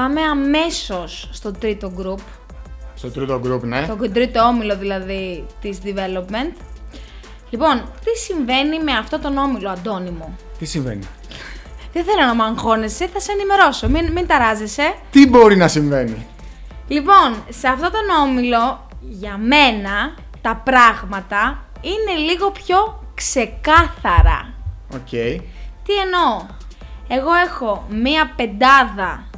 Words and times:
πάμε 0.00 0.20
αμέσως 0.20 1.28
στο 1.32 1.50
τρίτο 1.50 1.92
group, 1.98 2.20
Στο 2.94 3.10
τρίτο 3.10 3.40
group, 3.44 3.60
ναι. 3.62 3.86
το 3.86 4.10
τρίτο 4.12 4.42
όμιλο 4.42 4.76
δηλαδή 4.76 5.46
της 5.60 5.78
development. 5.84 6.52
Λοιπόν, 7.50 7.82
τι 8.04 8.18
συμβαίνει 8.18 8.82
με 8.82 8.92
αυτό 8.92 9.18
τον 9.18 9.36
όμιλο, 9.36 9.70
Αντώνη 9.70 10.10
μου. 10.10 10.36
Τι 10.58 10.64
συμβαίνει; 10.64 11.08
Δεν 11.92 12.04
θέλω 12.04 12.26
να 12.26 12.34
με 12.34 12.42
αγχώνεσαι, 12.42 13.06
θα 13.06 13.20
σε 13.20 13.32
ενημερώσω, 13.32 13.88
μην, 13.88 14.12
μην 14.12 14.26
ταράζεσαι. 14.26 14.94
Τι 15.10 15.28
μπορεί 15.28 15.56
να 15.56 15.68
συμβαίνει; 15.68 16.26
Λοιπόν, 16.88 17.44
σε 17.48 17.68
αυτό 17.68 17.90
τον 17.90 18.28
όμιλο, 18.28 18.88
για 19.00 19.36
μένα, 19.36 20.14
τα 20.40 20.62
πράγματα 20.64 21.64
είναι 21.80 22.18
λίγο 22.18 22.50
πιο 22.50 23.04
ξεκάθαρα. 23.14 24.54
Οκ. 24.94 25.08
Τι 25.84 25.94
εννοώ; 26.04 26.46
Εγώ 27.08 27.32
έχω 27.46 27.86
μία 27.90 28.32
πεντάδα 28.36 29.29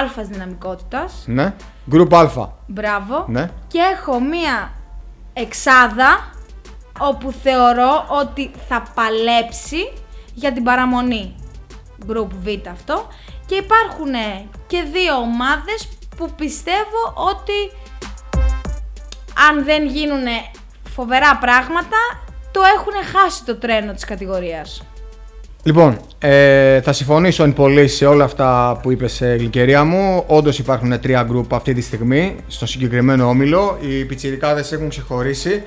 αλφας 0.00 0.26
δυναμικότητας, 0.26 1.22
Ναι. 1.26 1.54
Group 1.92 2.12
Α. 2.12 2.48
μπράβο, 2.66 3.24
Ναι. 3.28 3.50
και 3.68 3.78
έχω 3.78 4.20
μία 4.20 4.72
εξάδα 5.32 6.30
όπου 6.98 7.32
θεωρώ 7.42 8.04
ότι 8.08 8.50
θα 8.68 8.82
παλέψει 8.94 9.92
για 10.34 10.52
την 10.52 10.62
παραμονή. 10.64 11.34
Group 12.08 12.28
Β 12.42 12.68
αυτό. 12.70 13.06
Και 13.46 13.54
υπάρχουν 13.54 14.12
και 14.66 14.82
δύο 14.82 15.14
ομάδες 15.16 15.88
που 16.16 16.30
πιστεύω 16.36 17.12
ότι 17.14 17.72
αν 19.48 19.64
δεν 19.64 19.86
γίνουν 19.86 20.24
φοβερά 20.94 21.36
πράγματα, 21.36 21.96
το 22.50 22.60
έχουν 22.76 22.92
χάσει 23.12 23.44
το 23.44 23.56
τρένο 23.56 23.92
της 23.92 24.04
κατηγορίας. 24.04 24.82
Λοιπόν, 25.62 25.98
ε, 26.18 26.80
θα 26.80 26.92
συμφωνήσω 26.92 27.42
εν 27.42 27.52
πολύ 27.52 27.88
σε 27.88 28.06
όλα 28.06 28.24
αυτά 28.24 28.78
που 28.82 28.90
είπες, 28.90 29.20
ε, 29.20 29.34
Γλυκερία 29.38 29.84
μου. 29.84 30.24
Όντως 30.26 30.58
υπάρχουν 30.58 31.00
τρία 31.00 31.22
γκρουπ 31.22 31.54
αυτή 31.54 31.74
τη 31.74 31.80
στιγμή 31.80 32.36
στο 32.46 32.66
συγκεκριμένο 32.66 33.28
όμιλο. 33.28 33.78
Οι 33.80 34.04
πιτσιρικάδες 34.04 34.72
έχουν 34.72 34.88
ξεχωρίσει. 34.88 35.62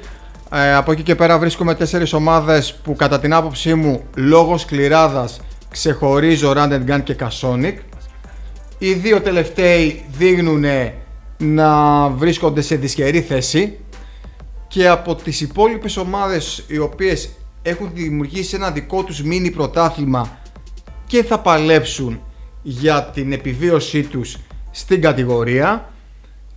Ε, 0.53 0.75
από 0.75 0.91
εκεί 0.91 1.03
και 1.03 1.16
πέρα 1.16 1.39
βρίσκουμε 1.39 1.75
τέσσερις 1.75 2.14
ομάδες 2.14 2.73
που 2.83 2.95
κατά 2.95 3.19
την 3.19 3.33
άποψή 3.33 3.73
μου 3.73 4.03
λόγω 4.16 4.58
σκληράδας 4.58 5.41
ξεχωρίζω 5.69 6.53
Rand 6.55 6.71
and 6.71 6.86
Gun 6.89 7.02
και 7.03 7.16
Casonic. 7.19 7.75
Οι 8.77 8.94
δύο 8.94 9.21
τελευταίοι 9.21 10.05
δείχνουν 10.17 10.66
να 11.38 12.08
βρίσκονται 12.09 12.61
σε 12.61 12.75
δυσχερή 12.75 13.21
θέση 13.21 13.77
και 14.67 14.88
από 14.88 15.16
τις 15.16 15.41
υπόλοιπες 15.41 15.97
ομάδες 15.97 16.64
οι 16.67 16.77
οποίες 16.77 17.30
έχουν 17.64 17.92
δημιουργήσει 17.94 18.56
ένα 18.56 18.72
δικό 18.72 19.03
τους 19.03 19.23
μίνι 19.23 19.52
πρωτάθλημα 19.52 20.38
και 21.08 21.23
θα 21.23 21.39
παλέψουν 21.39 22.22
για 22.61 23.03
την 23.03 23.31
επιβίωσή 23.31 24.03
τους 24.03 24.38
στην 24.72 25.02
κατηγορία 25.02 25.89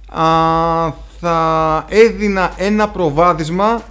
α, 0.08 0.92
θα 1.20 1.86
έδινα 1.88 2.52
ένα 2.56 2.88
προβάδισμα 2.88 3.82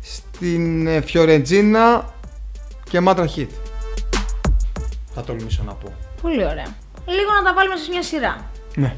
στην 0.00 0.86
ε, 0.86 1.00
Φιωρεντζίνα 1.00 2.14
και 2.90 3.00
Μάτρα 3.00 3.26
Χιτ. 3.26 3.50
Θα 5.14 5.22
τολμήσω 5.22 5.62
να 5.62 5.72
πω. 5.72 5.92
Πολύ 6.22 6.44
ωραία. 6.44 6.74
Λίγο 7.06 7.32
να 7.38 7.42
τα 7.44 7.54
βάλουμε 7.54 7.76
σε 7.76 7.90
μια 7.90 8.02
σειρά. 8.02 8.50
Ναι. 8.74 8.96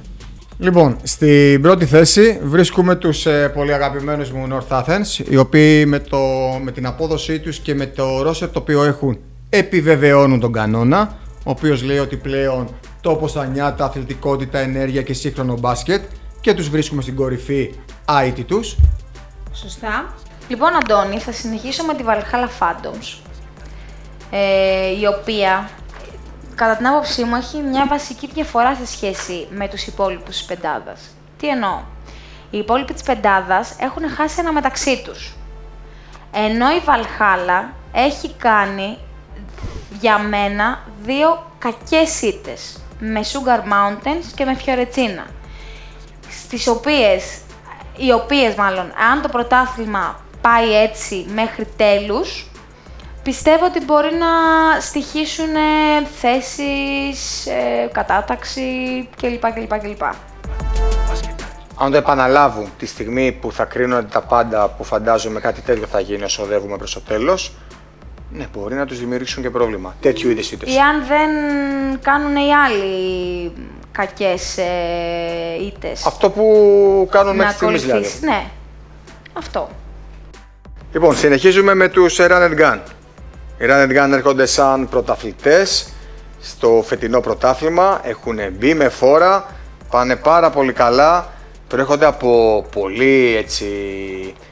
Λοιπόν, 0.61 0.97
στην 1.03 1.63
πρώτη 1.63 1.87
θέση 1.87 2.41
βρίσκουμε 2.43 2.95
τους 2.95 3.27
ε, 3.27 3.49
πολύ 3.49 3.73
αγαπημένους 3.73 4.31
μου 4.31 4.49
North 4.51 4.83
Athens, 4.83 5.29
οι 5.31 5.37
οποίοι 5.37 5.85
με, 5.87 5.99
το, 5.99 6.19
με 6.63 6.73
την 6.73 6.87
απόδοσή 6.87 7.41
τους 7.41 7.59
και 7.59 7.75
με 7.75 7.87
το 7.87 8.29
roster 8.29 8.49
το 8.53 8.59
οποίο 8.59 8.85
έχουν 8.85 9.19
επιβεβαιώνουν 9.49 10.41
τον 10.41 10.53
κανόνα, 10.53 11.17
ο 11.39 11.51
οποίος 11.51 11.83
λέει 11.83 11.99
ότι 11.99 12.17
πλέον 12.17 12.69
τόπο 13.01 13.29
στα 13.29 13.47
νιάτα, 13.47 13.85
αθλητικότητα, 13.85 14.59
ενέργεια 14.59 15.03
και 15.03 15.13
σύγχρονο 15.13 15.57
μπάσκετ 15.59 16.03
και 16.41 16.55
τους 16.55 16.69
βρίσκουμε 16.69 17.03
στην 17.03 17.15
κορυφή 17.15 17.75
άιτη 18.05 18.43
τους. 18.43 18.77
Σωστά. 19.53 20.15
Λοιπόν, 20.49 20.71
Αντώνη, 20.83 21.19
θα 21.19 21.33
συνεχίσω 21.33 21.85
με 21.85 21.95
τη 21.95 22.05
Valhalla 22.07 22.49
Phantoms, 22.61 23.19
ε, 24.31 25.01
η 25.01 25.07
οποία, 25.19 25.71
κατά 26.59 26.77
την 26.77 26.87
άποψή 26.87 27.25
μου, 27.25 27.35
έχει 27.37 27.57
μια 27.57 27.87
βασική 27.87 28.27
διαφορά 28.35 28.75
σε 28.75 28.87
σχέση 28.87 29.47
με 29.51 29.69
τους 29.69 29.87
υπόλοιπους 29.87 30.37
της 30.37 30.45
πεντάδας. 30.45 31.01
Τι 31.39 31.49
εννοώ; 31.49 31.81
Οι 32.51 32.59
υπόλοιποι 32.59 32.93
της 32.93 33.03
πεντάδας 33.03 33.77
έχουν 33.81 34.11
χάσει 34.11 34.37
ένα 34.39 34.53
μεταξύ 34.53 35.03
τους. 35.05 35.37
Ενώ 36.33 36.71
η 36.71 36.83
Valhalla 36.87 37.65
έχει 37.93 38.35
κάνει, 38.39 38.99
για 40.01 40.19
μένα, 40.19 40.83
δύο 41.03 41.51
κακές 41.59 42.23
ήττες. 42.23 42.81
Με 42.99 43.21
Sugar 43.21 43.59
Mountains 43.59 44.25
και 44.35 44.45
με 44.45 44.57
Fiorentina 44.65 45.27
στις 46.31 46.67
οποίες, 46.67 47.39
οι 47.97 48.13
οποίες 48.13 48.55
μάλλον, 48.55 48.93
αν 49.11 49.23
το 49.23 49.29
πρωτάθλημα 49.29 50.21
πάει 50.41 50.83
έτσι 50.83 51.27
μέχρι 51.35 51.67
τέλους, 51.77 52.51
πιστεύω 53.31 53.65
ότι 53.65 53.85
μπορεί 53.85 54.11
να 54.15 54.27
στοιχήσουν 54.81 55.55
ε, 55.55 56.07
θέσεις, 56.21 57.47
ε, 57.47 57.89
κατάταξη 57.93 58.63
κλπ. 59.21 59.53
κλπ, 59.53 59.79
κλπ. 59.79 60.03
Αν 61.81 61.91
το 61.91 61.97
επαναλάβουν 61.97 62.69
τη 62.79 62.87
στιγμή 62.87 63.33
που 63.33 63.53
θα 63.53 63.65
κρίνονται 63.65 64.07
τα 64.13 64.21
πάντα 64.21 64.69
που 64.69 64.85
φαντάζομαι 64.85 65.41
κάτι 65.41 65.61
τέτοιο 65.61 65.87
θα 65.87 66.01
γίνει 66.01 66.23
όσο 66.23 66.43
οδεύουμε 66.43 66.77
προς 66.77 66.93
το 66.93 67.01
τέλος, 67.01 67.53
ναι, 68.31 68.47
μπορεί 68.53 68.75
να 68.75 68.87
τους 68.87 68.99
δημιουργήσουν 68.99 69.43
και 69.43 69.51
πρόβλημα. 69.51 69.95
Τέτοιου 70.01 70.31
είδες 70.31 70.51
ήττες. 70.51 70.75
Ή 70.75 70.79
αν 70.79 71.05
δεν 71.07 71.31
κάνουν 72.03 72.37
οι 72.37 72.55
άλλοι 72.55 73.53
κακές 73.93 74.59
ε, 74.59 75.65
ήττες. 75.67 76.07
Αυτό 76.07 76.31
που 76.31 77.09
κάνουν 77.11 77.37
να 77.37 77.43
μέχρι 77.43 77.55
στιγμής 77.55 77.81
δηλαδή. 77.81 77.99
ακολουθήσεις. 77.99 78.23
Ναι, 78.23 78.45
αυτό. 79.33 79.69
Λοιπόν, 80.93 81.17
συνεχίζουμε 81.17 81.75
με 81.75 81.89
τους 81.89 82.17
Run 82.21 82.51
and 82.51 82.59
Gun. 82.61 82.79
Οι 83.61 83.65
Run 83.69 83.89
and 83.89 84.05
Gun 84.05 84.13
έρχονται 84.13 84.47
σαν 84.47 84.89
πρωταθλητές 84.89 85.89
στο 86.41 86.85
φετινό 86.87 87.21
πρωτάθλημα. 87.21 88.01
Έχουν 88.03 88.39
μπει 88.53 88.75
με 88.75 88.89
φόρα, 88.89 89.47
πάνε 89.91 90.17
πάρα 90.17 90.51
πολύ 90.51 90.73
καλά. 90.73 91.29
Προέρχονται 91.69 92.07
από 92.07 92.65
πολύ 92.73 93.37
έτσι, 93.37 93.67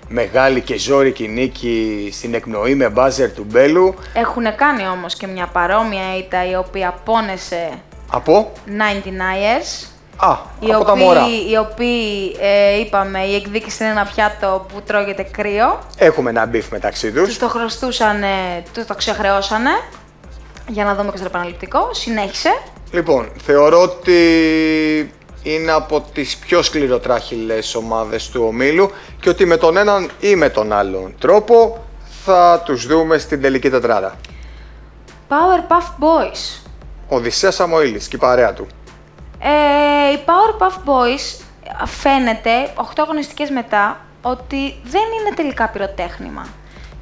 μεγάλη 0.09 0.61
και 0.61 0.79
ζώρικη 0.79 1.29
νίκη 1.29 2.09
στην 2.13 2.35
εκπνοή 2.35 2.75
με 2.75 2.89
μπάζερ 2.89 3.33
του 3.33 3.47
Μπέλου. 3.49 3.95
Έχουν 4.15 4.55
κάνει 4.57 4.89
όμως 4.89 5.15
και 5.15 5.27
μια 5.27 5.47
παρόμοια 5.47 6.17
ήττα 6.19 6.51
η 6.51 6.55
οποία 6.55 6.95
πόνεσε 7.05 7.71
Από, 8.11 8.53
99ers. 8.67 9.96
Α, 10.17 10.37
Οι 10.61 10.73
από 10.73 10.85
τα 10.85 10.93
οποίοι, 10.93 11.05
μωρά. 11.05 11.25
οι 11.51 11.57
οποίοι 11.57 12.37
ε, 12.41 12.79
είπαμε, 12.79 13.19
η 13.25 13.35
εκδίκηση 13.35 13.83
είναι 13.83 13.93
ένα 13.93 14.11
πιάτο 14.15 14.67
που 14.73 14.83
τρώγεται 14.87 15.23
κρύο. 15.23 15.79
Έχουμε 15.99 16.31
ένα 16.31 16.47
beef 16.47 16.71
μεταξύ 16.71 17.13
τους. 17.13 17.25
Τους 17.29 17.39
το 17.39 17.49
χρωστούσαν, 17.49 18.23
τους 18.75 18.87
το 18.87 18.95
ξεχρεώσανε. 18.95 19.71
Για 20.69 20.85
να 20.85 20.95
δούμε 20.95 21.11
και 21.11 21.17
στο 21.17 21.27
επαναληπτικό. 21.27 21.89
Συνέχισε. 21.93 22.49
Λοιπόν, 22.91 23.31
θεωρώ 23.45 23.83
ότι 23.83 24.21
είναι 25.43 25.73
από 25.73 26.05
τις 26.13 26.37
πιο 26.37 26.63
σκληροτράχυλες 26.63 27.75
ομάδες 27.75 28.29
του 28.29 28.45
ομίλου 28.47 28.91
και 29.21 29.29
ότι 29.29 29.45
με 29.47 29.57
τον 29.57 29.77
έναν 29.77 30.11
ή 30.21 30.35
με 30.35 30.49
τον 30.49 30.73
άλλον 30.73 31.15
τρόπο 31.19 31.85
θα 32.25 32.63
τους 32.65 32.87
δούμε 32.87 33.19
στην 33.19 33.41
τελική 33.43 33.71
τετράδα. 33.71 34.15
Powerpuff 35.29 36.03
Boys. 36.05 36.61
Ο 37.09 37.17
Οδυσσέας 37.17 37.55
Σαμοήλης 37.55 38.09
και 38.09 38.17
η 38.17 38.19
παρέα 38.19 38.53
του. 38.53 38.67
Ε, 39.39 40.13
οι 40.13 40.19
Powerpuff 40.27 40.91
Boys 40.91 41.45
φαίνεται, 41.85 42.73
8 42.75 42.83
αγωνιστικές 42.97 43.51
μετά, 43.51 44.01
ότι 44.23 44.81
δεν 44.83 45.03
είναι 45.21 45.35
τελικά 45.37 45.69
πυροτέχνημα. 45.69 46.47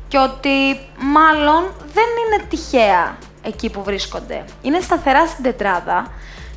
Και 0.08 0.18
ότι 0.18 0.80
μάλλον 0.98 1.72
δεν 1.92 2.04
είναι 2.26 2.44
τυχαία 2.48 3.16
εκεί 3.42 3.70
που 3.70 3.82
βρίσκονται. 3.82 4.44
Είναι 4.62 4.80
σταθερά 4.80 5.26
στην 5.26 5.44
τετράδα, 5.44 6.06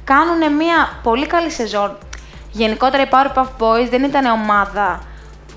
κάνουν 0.03 0.53
μια 0.55 0.99
πολύ 1.03 1.27
καλή 1.27 1.49
σεζόν. 1.51 1.97
Γενικότερα 2.51 3.03
οι 3.03 3.07
Powerpuff 3.11 3.47
Boys 3.59 3.87
δεν 3.89 4.03
ήταν 4.03 4.25
ομάδα 4.25 5.01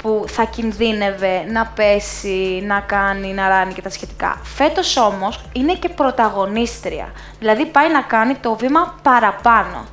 που 0.02 0.24
θα 0.26 0.44
κινδύνευε 0.44 1.44
να 1.48 1.66
πέσει, 1.66 2.62
να 2.66 2.80
κάνει, 2.80 3.32
να 3.32 3.48
ράνει 3.48 3.72
και 3.72 3.82
τα 3.82 3.90
σχετικά. 3.90 4.40
Φέτος 4.42 4.96
όμως 4.96 5.44
είναι 5.52 5.74
και 5.74 5.88
πρωταγωνίστρια. 5.88 7.12
Δηλαδή 7.38 7.66
πάει 7.66 7.92
να 7.92 8.02
κάνει 8.02 8.34
το 8.34 8.54
βήμα 8.54 8.94
παραπάνω. 9.02 9.86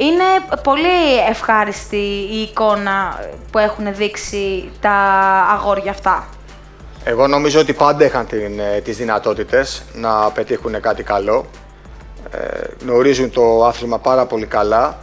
Είναι 0.00 0.24
πολύ 0.62 1.18
ευχάριστη 1.28 1.96
η 2.30 2.40
εικόνα 2.40 3.24
που 3.50 3.58
έχουν 3.58 3.94
δείξει 3.94 4.70
τα 4.80 4.90
αγόρια 5.52 5.90
αυτά. 5.90 6.28
Εγώ 7.04 7.26
νομίζω 7.26 7.60
ότι 7.60 7.72
πάντα 7.72 8.04
είχαν 8.04 8.26
την, 8.26 8.58
ε, 8.58 8.80
τις 8.80 8.96
δυνατότητες 8.96 9.82
να 9.94 10.30
πετύχουν 10.30 10.80
κάτι 10.80 11.02
καλό. 11.02 11.46
Ε, 12.30 12.38
γνωρίζουν 12.82 13.30
το 13.30 13.64
άθλημα 13.64 13.98
πάρα 13.98 14.26
πολύ 14.26 14.46
καλά. 14.46 14.98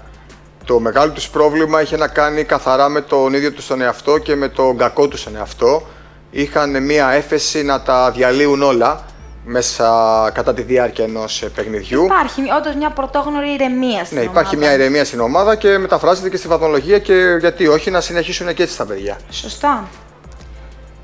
Το 0.65 0.80
μεγάλο 0.80 1.12
τους 1.12 1.30
πρόβλημα 1.30 1.81
είχε 1.81 1.98
να 1.98 2.07
κάνει 2.07 2.44
καθαρά 2.44 2.89
με 2.89 3.01
τον 3.01 3.33
ίδιο 3.33 3.51
τους 3.51 3.68
τον 3.68 3.81
εαυτό 3.81 4.18
και 4.18 4.36
με 4.36 4.48
τον 4.48 4.77
κακό 4.77 5.07
τους 5.07 5.24
τον 5.24 5.36
εαυτό. 5.36 5.83
Είχαν 6.31 6.83
μία 6.83 7.09
έφεση 7.09 7.63
να 7.63 7.81
τα 7.81 8.12
διαλύουν 8.12 8.62
όλα 8.62 9.06
μέσα 9.45 9.89
κατά 10.33 10.53
τη 10.53 10.62
διάρκεια 10.62 11.03
ενός 11.03 11.44
παιχνιδιού. 11.56 12.03
Υπάρχει 12.06 12.42
όντως 12.57 12.75
μια 12.75 12.89
πρωτόγνωρη 12.89 13.50
ηρεμία 13.53 14.06
στην 14.06 14.18
Ναι, 14.18 14.24
υπάρχει 14.24 14.56
ομάδα. 14.56 14.71
μια 14.71 14.80
ηρεμία 14.83 15.06
στην 15.06 15.19
ομάδα 15.19 15.56
και 15.56 15.77
μεταφράζεται 15.77 16.30
και 16.30 16.38
στη 16.38 16.47
βαθμολογία 16.47 17.00
και 17.00 17.38
γιατί 17.39 17.68
όχι 17.68 17.92
να 17.92 18.01
συνεχίσουν 18.01 18.53
και 18.53 18.63
έτσι 18.63 18.77
τα 18.77 18.86
παιδιά. 18.86 19.18
Σωστά. 19.30 19.83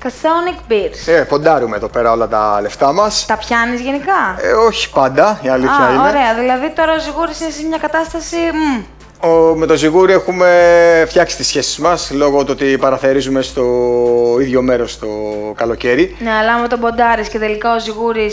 Casonic 0.04 0.72
Beers. 0.72 1.06
Ε, 1.12 1.20
ποντάρουμε 1.20 1.76
εδώ 1.76 1.88
πέρα 1.88 2.10
όλα 2.12 2.28
τα 2.28 2.58
λεφτά 2.62 2.92
μας. 2.92 3.26
Τα 3.26 3.36
πιάνεις 3.36 3.80
γενικά; 3.80 4.36
Ε, 4.40 4.52
όχι 4.52 4.90
πάντα, 4.90 5.38
η 5.42 5.48
αλήθεια 5.48 5.76
Α, 5.86 5.92
είναι. 5.92 6.02
ωραία. 6.08 6.34
Δηλαδή 6.34 6.70
τώρα 6.70 6.92
ο 6.94 6.98
Ζιγούρης 7.00 7.40
είναι 7.40 7.50
σε 7.50 7.62
μια 7.66 7.78
κατάσταση. 7.78 8.36
μμ, 8.36 8.82
Ο, 9.24 9.54
με 9.56 9.66
τον 9.66 9.76
Ζιγούρι 9.76 10.12
έχουμε 10.12 10.48
φτιάξει 11.08 11.36
τις 11.36 11.46
σχέσεις 11.46 11.78
μας 11.78 12.10
λόγω 12.10 12.44
του 12.44 12.50
ότι 12.50 12.76
παραθερίζουμε 12.78 13.42
στο 13.42 13.64
ίδιο 14.40 14.62
μέρος 14.62 14.98
το 14.98 15.08
καλοκαίρι. 15.56 16.16
Ναι, 16.18 16.30
αλλά 16.30 16.52
άμα 16.52 16.66
τον 16.66 16.80
ποντάρεις 16.80 17.28
και 17.28 17.38
τελικά 17.38 17.74
ο 17.74 17.80
Ζιγούρη 17.80 18.30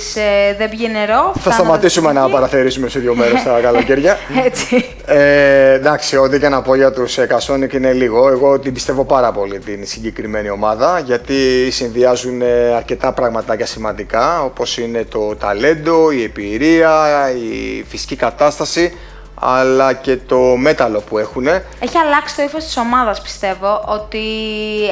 δεν 0.57 0.69
πιει 0.69 0.89
νερό. 0.91 1.31
Θα 1.33 1.39
φτάνοντας 1.39 1.53
σταματήσουμε 1.53 2.11
να 2.13 2.21
εκεί. 2.21 2.31
παραθερίζουμε 2.31 2.89
στο 2.89 2.99
ίδιο 2.99 3.15
μέρος 3.15 3.43
τα 3.43 3.59
καλοκαίρια. 3.67 4.17
Έτσι. 4.45 4.85
Ε, 5.05 5.73
εντάξει, 5.73 6.17
ό,τι 6.17 6.39
και 6.39 6.49
να 6.49 6.61
πω 6.61 6.75
για 6.75 6.91
τους 6.91 7.17
ε, 7.17 7.25
Κασόνικ 7.25 7.73
είναι 7.73 7.93
λίγο. 7.93 8.29
Εγώ 8.29 8.59
την 8.59 8.73
πιστεύω 8.73 9.05
πάρα 9.05 9.31
πολύ 9.31 9.59
την 9.59 9.85
συγκεκριμένη 9.85 10.49
ομάδα 10.49 11.01
γιατί 11.05 11.71
συνδυάζουν 11.71 12.41
ε, 12.41 12.73
αρκετά 12.75 13.13
πραγματάκια 13.13 13.65
σημαντικά 13.65 14.43
όπως 14.43 14.77
είναι 14.77 15.05
το 15.09 15.35
ταλέντο, 15.35 16.11
η 16.11 16.23
εμπειρία, 16.23 16.91
η 17.31 17.83
φυσική 17.89 18.15
κατάσταση 18.15 18.93
αλλά 19.39 19.93
και 19.93 20.17
το 20.17 20.37
μέταλλο 20.39 20.99
που 20.99 21.17
έχουν. 21.17 21.47
Έχει 21.79 21.97
αλλάξει 22.05 22.35
το 22.35 22.41
ύφος 22.41 22.63
της 22.63 22.77
ομάδας, 22.77 23.21
πιστεύω. 23.21 23.83
Ότι 23.87 24.19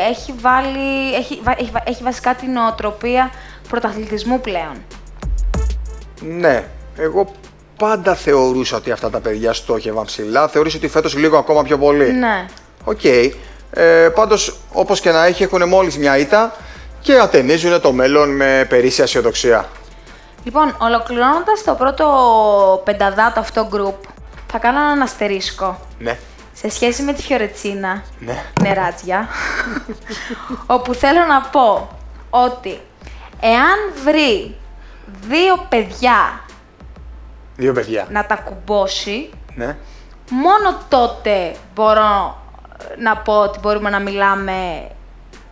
έχει, 0.09 0.33
βάλει, 0.41 1.13
έχει, 1.15 1.39
βα- 1.44 1.55
έχει, 1.59 1.69
βα- 1.73 1.83
έχει 1.85 2.03
βασικά 2.03 2.33
την 2.35 2.51
νοοτροπία 2.51 3.31
πρωταθλητισμού 3.69 4.41
πλέον. 4.41 4.75
Ναι, 6.21 6.63
εγώ 6.97 7.31
πάντα 7.77 8.15
θεωρούσα 8.15 8.77
ότι 8.77 8.91
αυτά 8.91 9.09
τα 9.09 9.19
παιδιά 9.19 9.53
στόχευαν 9.53 10.05
ψηλά. 10.05 10.47
Θεωρούσα 10.47 10.77
ότι 10.77 10.88
φέτος 10.88 11.15
λίγο 11.15 11.38
ακόμα 11.38 11.63
πιο 11.63 11.77
πολύ. 11.77 12.11
Ναι. 12.11 12.45
Οκ. 12.83 13.03
Ε, 13.71 14.09
πάντως, 14.15 14.57
όπως 14.73 14.99
και 14.99 15.11
να 15.11 15.25
έχει, 15.25 15.44
έχουν 15.44 15.67
μόλις 15.67 15.97
μια 15.97 16.17
ήττα 16.17 16.55
και 17.01 17.13
ατενίζουν 17.19 17.81
το 17.81 17.91
μέλλον 17.91 18.35
με 18.35 18.65
περίσσια 18.69 19.03
αισιοδοξία. 19.03 19.65
Λοιπόν, 20.44 20.75
ολοκληρώνοντας 20.79 21.63
το 21.65 21.73
πρώτο 21.73 22.05
πενταδάτο 22.85 23.39
αυτό 23.39 23.69
group, 23.73 24.07
θα 24.51 24.57
κάνω 24.57 24.79
έναν 24.79 25.01
αστερίσκο 25.01 25.79
Ναι, 25.99 26.17
σε 26.53 26.69
σχέση 26.69 27.03
με 27.03 27.13
τη 27.13 27.21
Φιωρετσίνα. 27.21 28.03
ναι. 28.19 28.44
νεράτζια, 28.61 29.27
όπου 30.65 30.94
θέλω 30.94 31.25
να 31.25 31.41
πω 31.41 31.89
ότι 32.29 32.79
εάν 33.39 33.77
βρει 34.03 34.55
δύο 35.27 35.65
παιδιά 35.69 36.39
Δύο 37.55 37.73
παιδιά. 37.73 38.07
να 38.09 38.25
τα 38.25 38.35
κουμπώσει, 38.35 39.29
Ναι. 39.55 39.75
μόνο 40.31 40.77
τότε 40.89 41.55
μπορώ 41.75 42.41
να 42.97 43.17
πω 43.17 43.33
ότι 43.41 43.59
μπορούμε 43.59 43.89
να 43.89 43.99
μιλάμε 43.99 44.88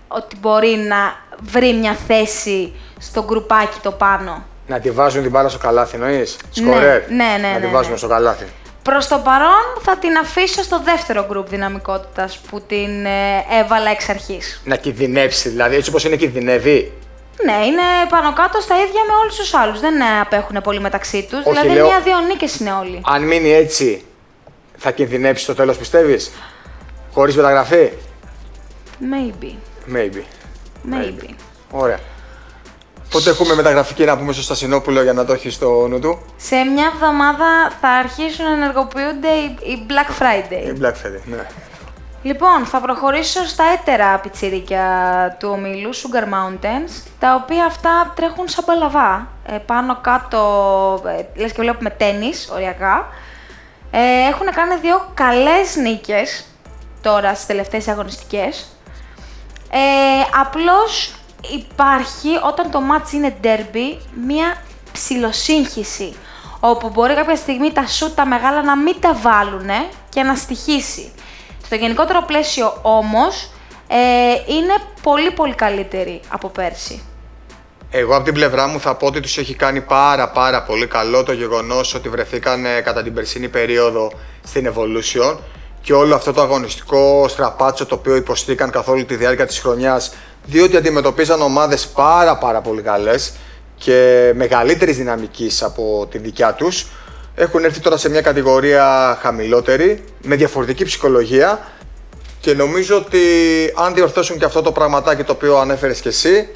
ότι 0.08 0.36
μπορεί 0.40 0.76
να 0.76 0.98
βρει 1.42 1.74
μια 1.74 1.94
θέση 2.08 2.74
στο 3.00 3.24
γκρουπάκι 3.24 3.80
το 3.82 3.92
πάνω. 3.92 4.44
Να 4.68 4.80
τη 4.80 4.92
βάζουν 4.92 5.22
την 5.22 5.32
μπάλα 5.32 5.50
στο 5.50 5.60
καλάθι, 5.60 5.96
εννοείς; 5.96 6.38
Ναι, 6.56 6.68
Σκορέρ. 6.72 7.10
ναι, 7.10 7.38
ναι, 7.42 7.48
Να 7.54 7.60
τη 7.60 7.66
ναι, 7.66 7.72
βάζουν 7.72 7.92
ναι. 7.92 7.98
στο 7.98 8.08
καλάθι. 8.08 8.46
Προς 8.90 9.08
το 9.08 9.18
παρόν 9.24 9.64
θα 9.82 9.98
την 9.98 10.18
αφήσω 10.18 10.64
στο 10.64 10.82
δεύτερο 10.84 11.26
γκρουπ 11.30 11.50
δυναμικότητας 11.50 12.38
που 12.38 12.62
την 12.62 13.06
ε, 13.06 13.46
έβαλα 13.64 13.90
εξ 13.90 14.10
αρχής. 14.10 14.62
Να 14.66 14.76
κινδυνεύσει, 14.76 15.50
δηλαδή 15.50 15.76
έτσι 15.76 15.90
όπως 15.90 16.04
είναι 16.04 16.16
κινδυνεύει; 16.16 16.92
Ναι, 17.46 17.66
είναι 17.66 17.82
πάνω 18.10 18.34
κάτω 18.34 18.60
στα 18.62 18.76
ίδια 18.76 19.02
με 19.08 19.14
όλους 19.22 19.36
τους 19.36 19.54
άλλους. 19.54 19.80
Δεν 19.80 20.00
ε, 20.00 20.20
απέχουν 20.22 20.62
πολύ 20.64 20.80
μεταξύ 20.80 21.28
τους. 21.30 21.40
Όχι, 21.46 21.50
Δηλαδή, 21.50 21.70
λέω- 21.70 21.88
μία-δύο 21.88 22.20
νίκες 22.20 22.56
είναι 22.60 22.72
όλοι. 22.72 23.02
Αν 23.06 23.24
μείνει 23.24 23.52
έτσι, 23.52 24.06
θα 24.78 24.92
κινδυνεύσει 24.92 25.44
στο 25.44 25.56
τέλος, 25.56 25.78
πιστεύεις; 25.78 26.32
Χωρίς 27.14 27.36
μεταγραφή; 27.36 27.92
Maybe. 29.02 29.52
Maybe. 29.96 30.22
Maybe. 30.94 31.30
Ωραία. 31.72 32.00
Πότε 33.16 33.30
έχουμε 33.30 33.54
μεταγραφική 33.56 34.04
να 34.04 34.18
πούμε 34.18 34.34
στο 34.34 34.42
Στασινόπουλο 34.42 35.04
για 35.04 35.14
να 35.14 35.26
το 35.26 35.34
έχεις 35.34 35.54
στο 35.54 35.88
νου 35.88 36.00
του; 36.00 36.22
Σε 36.38 36.56
μια 36.56 36.92
εβδομάδα 36.94 37.72
θα 37.82 37.90
αρχίσουν 37.90 38.46
να 38.46 38.52
ενεργοποιούνται 38.52 39.28
οι, 39.28 39.58
οι 39.72 39.86
Black 39.90 40.22
Friday. 40.22 40.76
Η 40.76 40.80
Black 40.82 40.92
Friday, 40.92 41.22
ναι. 41.26 41.48
Λοιπόν, 42.22 42.66
θα 42.66 42.80
προχωρήσω 42.80 43.46
στα 43.46 43.64
έτερα 43.64 44.20
πιτσιρίκια 44.20 44.86
του 45.40 45.50
ομίλου, 45.52 45.96
Sugar 45.96 46.24
Mountains, 46.24 47.04
τα 47.20 47.42
οποία 47.44 47.66
αυτά 47.66 48.14
τρέχουν 48.16 48.48
σαν 48.48 48.66
παλαβά. 48.66 49.28
Ε, 49.46 49.58
πάνω 49.58 49.98
κάτω, 50.02 50.40
ε, 51.06 51.40
λες 51.40 51.52
και 51.52 51.62
βλέπουμε 51.62 51.90
τένις, 51.90 52.50
οριακά. 52.54 53.08
Ε, 53.92 54.28
έχουν 54.30 54.48
κάνει 54.56 54.76
δύο 54.82 55.12
καλές 55.14 55.76
νίκες 55.76 56.46
τώρα 57.02 57.34
στις 57.34 57.46
τελευταίες 57.46 57.88
αγωνιστικές. 57.88 58.68
Ε, 59.72 59.78
απλώς 60.42 61.16
υπάρχει, 61.54 62.30
όταν 62.44 62.72
το 62.72 62.82
μάτς 62.82 63.12
είναι 63.12 63.36
derby, 63.44 63.98
μία 64.28 64.64
ψιλοσύγχυση. 64.92 66.14
Όπου 66.60 66.90
μπορεί 66.90 67.14
κάποια 67.14 67.36
στιγμή 67.36 67.72
τα 67.72 67.88
σούτ 67.88 68.16
τα 68.16 68.26
μεγάλα 68.26 68.64
να 68.64 68.78
μην 68.78 68.96
τα 69.00 69.14
βάλουνε 69.14 69.88
και 70.10 70.24
να 70.24 70.36
στοιχήσει. 70.36 71.12
Στο 71.66 71.76
γενικότερο 71.76 72.24
πλαίσιο 72.28 72.80
όμως, 72.82 73.50
ε, 73.88 74.54
είναι 74.54 74.74
πολύ 75.02 75.32
πολύ 75.32 75.56
καλύτερη 75.56 76.20
από 76.30 76.50
πέρσι. 76.50 77.04
Εγώ 77.90 78.16
από 78.16 78.24
την 78.24 78.34
πλευρά 78.34 78.68
μου 78.68 78.80
θα 78.80 78.96
πω 78.96 79.06
ότι 79.06 79.20
τους 79.20 79.38
έχει 79.38 79.56
κάνει 79.56 79.82
πάρα 79.82 80.30
πάρα 80.30 80.64
πολύ 80.64 80.88
καλό 80.88 81.24
το 81.24 81.32
γεγονός 81.32 81.94
ότι 81.94 82.10
βρεθήκαν 82.10 82.66
ε, 82.66 82.82
κατά 82.82 83.04
την 83.04 83.14
περσίνη 83.14 83.50
περίοδο 83.50 84.12
στην 84.44 84.74
Evolution 84.74 85.38
και 85.82 85.94
όλο 85.94 86.16
αυτό 86.16 86.34
το 86.34 86.42
αγωνιστικό 86.42 87.28
στραπάτσο 87.28 87.86
το 87.86 87.96
οποίο 87.96 88.16
υποστήκαν 88.16 88.70
καθ' 88.70 88.88
όλη 88.90 89.06
τη 89.06 89.16
διάρκεια 89.16 89.46
της 89.46 89.60
χρονιάς 89.60 90.14
διότι 90.46 90.78
αντιμετωπίζαν 90.78 91.42
ομάδες 91.42 91.88
πάρα 91.88 92.38
πάρα 92.38 92.62
πολύ 92.62 92.82
καλές 92.82 93.34
και 93.76 94.32
μεγαλύτερης 94.36 94.98
δυναμικής 94.98 95.64
από 95.64 96.08
τη 96.12 96.18
δικιά 96.18 96.54
τους 96.54 96.88
έχουν 97.36 97.64
έρθει 97.64 97.80
τώρα 97.80 97.98
σε 97.98 98.10
μια 98.10 98.22
κατηγορία 98.22 99.18
χαμηλότερη 99.22 100.04
με 100.22 100.36
διαφορετική 100.36 100.86
ψυχολογία 100.86 101.60
και 102.40 102.54
νομίζω 102.54 102.96
ότι 102.98 103.20
αν 103.76 103.94
διορθώσουν 103.94 104.38
και 104.38 104.46
αυτό 104.46 104.62
το 104.62 104.72
πραγματάκι 104.72 105.24
το 105.24 105.32
οποίο 105.32 105.58
ανέφερες 105.58 106.00
και 106.00 106.10
εσύ 106.10 106.50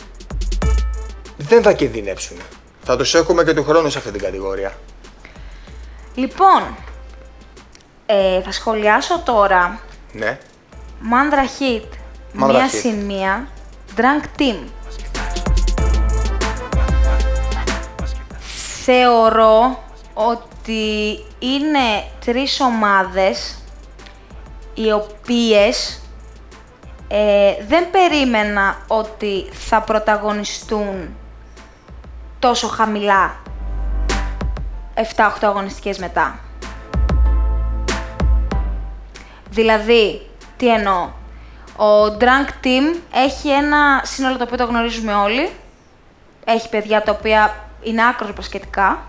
δεν 1.37 1.61
θα 1.61 1.73
κινδυνεύσουν. 1.73 2.37
Θα 2.83 2.97
τους 2.97 3.13
έχουμε 3.15 3.43
και 3.43 3.53
του 3.53 3.63
χρόνου 3.63 3.89
σε 3.89 3.97
αυτή 3.97 4.11
την 4.11 4.21
κατηγορία. 4.21 4.73
Λοιπόν, 6.15 6.77
ε, 8.05 8.41
θα 8.41 8.51
σχολιάσω 8.51 9.19
τώρα 9.25 9.79
Ναι. 10.13 10.37
Mandra 11.01 11.61
Hit, 11.61 11.87
Mandra 12.43 12.51
μία 12.51 12.67
Hit. 12.67 12.79
συν 12.81 12.95
μία, 12.95 13.47
Drunk 13.99 14.41
Team. 14.41 14.55
Θεωρώ 18.83 19.83
ότι 20.13 21.25
είναι 21.39 22.03
τρεις 22.25 22.59
ομάδες 22.61 23.63
οι 24.73 24.91
οποίες 24.91 26.01
ε, 27.07 27.53
δεν 27.67 27.89
περίμενα 27.91 28.77
ότι 28.87 29.49
θα 29.51 29.81
πρωταγωνιστούν 29.81 31.15
τόσο 32.39 32.67
χαμηλά 32.67 33.35
7-8 34.95 35.01
αγωνιστικές 35.41 35.97
μετά. 35.97 36.39
Δηλαδή, 39.49 40.29
τι 40.57 40.69
εννοώ; 40.73 41.09
Ο 41.79 42.17
Drunk 42.19 42.65
Team 42.65 42.97
έχει 43.13 43.49
ένα 43.49 44.01
σύνολο 44.03 44.37
το 44.37 44.43
οποίο 44.43 44.57
το 44.57 44.65
γνωρίζουμε 44.65 45.13
όλοι. 45.13 45.49
Έχει 46.45 46.69
παιδιά 46.69 47.01
τα 47.01 47.11
οποία 47.11 47.55
είναι 47.81 48.07
άκρως 48.07 48.33
μπασκετικά. 48.33 48.99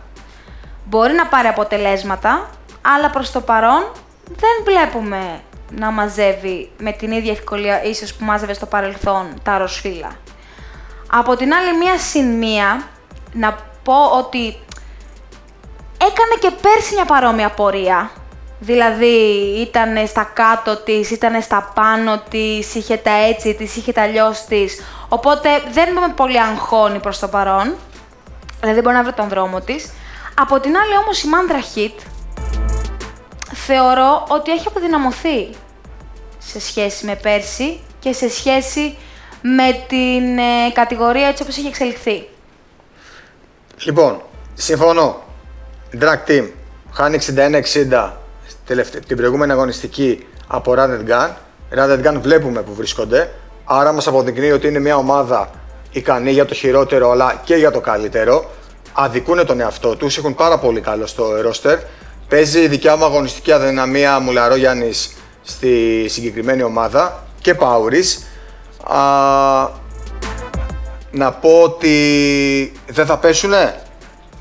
Μπορεί 0.85 1.13
να 1.13 1.27
πάρει 1.27 1.49
αποτελέσματα, 1.49 2.51
αλλά 2.83 3.11
προς 3.11 3.31
το 3.31 3.41
παρόν 3.41 3.93
δεν 4.25 4.65
βλέπουμε 4.65 5.41
να 5.71 5.91
μαζεύει 5.91 6.71
με 6.79 6.93
την 6.93 7.13
ίδια 7.13 7.33
ευκολία 7.33 7.85
ίσως 7.85 8.15
που 8.15 8.25
μάζευε 8.25 8.55
στο 8.55 8.67
παρελθόν 8.67 9.27
τα 9.43 9.59
ροσφύλλα. 9.59 10.11
Από 11.11 11.37
την 11.37 11.55
άλλη 11.55 11.77
μία 11.77 11.99
συν 11.99 12.39
μία, 12.39 12.83
να 13.33 13.57
πω 13.83 14.05
ότι 14.19 14.59
έκανε 15.97 16.35
και 16.41 16.51
πέρσι 16.63 16.95
μια 16.95 17.05
παρόμοια 17.05 17.51
πορεία. 17.51 18.11
Δηλαδή 18.61 19.17
ήταν 19.61 20.07
στα 20.07 20.31
κάτω 20.35 20.77
της, 20.77 21.11
ήταν 21.11 21.43
στα 21.43 21.71
πάνω 21.75 22.23
της, 22.31 22.75
είχε 22.75 22.97
τα 22.97 23.11
έτσι 23.11 23.55
της, 23.55 23.77
είχε 23.77 23.93
τα 23.93 24.03
αλλιώς 24.03 24.45
της. 24.45 24.81
Οπότε 25.09 25.49
δεν 25.73 25.93
με 25.93 26.13
πολύ 26.17 26.41
αγχώνει 26.41 26.99
προς 26.99 27.19
το 27.19 27.29
παρόν. 27.29 27.75
Δηλαδή 28.61 28.81
μπορεί 28.81 28.97
να 28.97 29.03
βρει 29.03 29.13
τον 29.13 29.29
δρόμο 29.29 29.61
της. 29.61 29.93
Από 30.35 30.61
την 30.61 30.77
άλλη 30.77 30.97
όμως 31.03 31.23
η 31.23 31.27
Mandra 31.33 31.79
Hit 31.79 32.03
θεωρώ 33.53 34.27
ότι 34.29 34.51
έχει 34.51 34.67
αποδυναμωθεί 34.67 35.49
σε 36.39 36.61
σχέση 36.61 37.07
με 37.07 37.15
πέρσι 37.15 37.81
και 37.99 38.13
σε 38.13 38.31
σχέση 38.31 38.97
με 39.43 39.85
την 39.89 40.39
ε, 40.39 40.71
κατηγορία 40.73 41.29
έτσι 41.29 41.43
όπως 41.43 41.57
έχει 41.57 41.67
εξελιχθεί. 41.67 42.29
Λοιπόν, 43.85 44.23
συμφωνώ. 44.55 45.23
Drag 46.01 46.31
Team 46.31 46.49
χάνει 46.93 47.19
61-60 47.91 48.11
την 49.07 49.17
προηγούμενη 49.17 49.53
αγωνιστική 49.53 50.27
από 50.47 50.75
Rated 50.77 51.09
Gun. 51.09 51.29
Rated 51.75 52.07
Gun 52.07 52.19
βλέπουμε 52.21 52.63
που 52.63 52.75
βρίσκονται. 52.75 53.31
Άρα 53.65 53.93
μας 53.93 54.07
αποδεικνύει 54.07 54.51
ότι 54.51 54.69
είναι 54.69 54.79
μια 54.79 54.97
ομάδα 54.97 55.51
ικανή 55.91 56.31
για 56.31 56.45
το 56.45 56.55
χειρότερο 56.55 57.11
αλλά 57.11 57.41
και 57.45 57.55
για 57.55 57.71
το 57.71 57.81
καλύτερο. 57.81 58.51
Αδικούν 58.93 59.47
τον 59.47 59.61
εαυτό 59.61 59.97
τους, 59.97 60.19
έχουν 60.19 60.35
πάρα 60.35 60.59
πολύ 60.59 60.81
καλό 60.81 61.07
στο 61.07 61.25
roster. 61.47 61.79
Παίζει 62.29 62.61
η 62.61 62.69
δικιά 62.69 62.97
μου 62.97 63.05
αγωνιστική 63.05 63.53
αδυναμία 63.53 64.19
Μουλαρό 64.19 64.57
Γιάννης 64.57 65.17
στη 65.43 66.07
συγκεκριμένη 66.09 66.63
ομάδα 66.63 67.23
και 67.41 67.55
Πάουρης. 67.55 68.27
να 71.11 71.33
πω 71.33 71.63
ότι 71.63 72.73
δεν 72.87 73.07
θα 73.07 73.19
πέσουνε. 73.19 73.75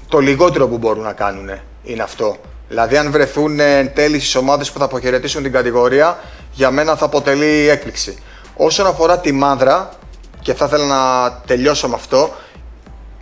Το 0.07 0.19
λιγότερο 0.19 0.67
που 0.67 0.77
μπορούν 0.77 1.03
να 1.03 1.13
κάνουν 1.13 1.49
είναι 1.83 2.03
αυτό. 2.03 2.37
Δηλαδή, 2.69 2.97
αν 2.97 3.11
βρεθούν 3.11 3.59
εν 3.59 3.93
τέλει 3.93 4.19
στις 4.19 4.35
ομάδες 4.35 4.71
που 4.71 4.79
θα 4.79 4.85
αποχαιρετήσουν 4.85 5.43
την 5.43 5.51
κατηγορία, 5.51 6.19
για 6.51 6.71
μένα 6.71 6.95
θα 6.95 7.05
αποτελεί 7.05 7.69
έκπληξη. 7.69 8.17
Όσον 8.55 8.87
αφορά 8.87 9.19
τη 9.19 9.31
Μάνδρα, 9.31 9.89
και 10.41 10.53
θα 10.53 10.65
ήθελα 10.65 10.85
να 10.85 11.31
τελειώσω 11.45 11.87
με 11.87 11.95
αυτό, 11.95 12.35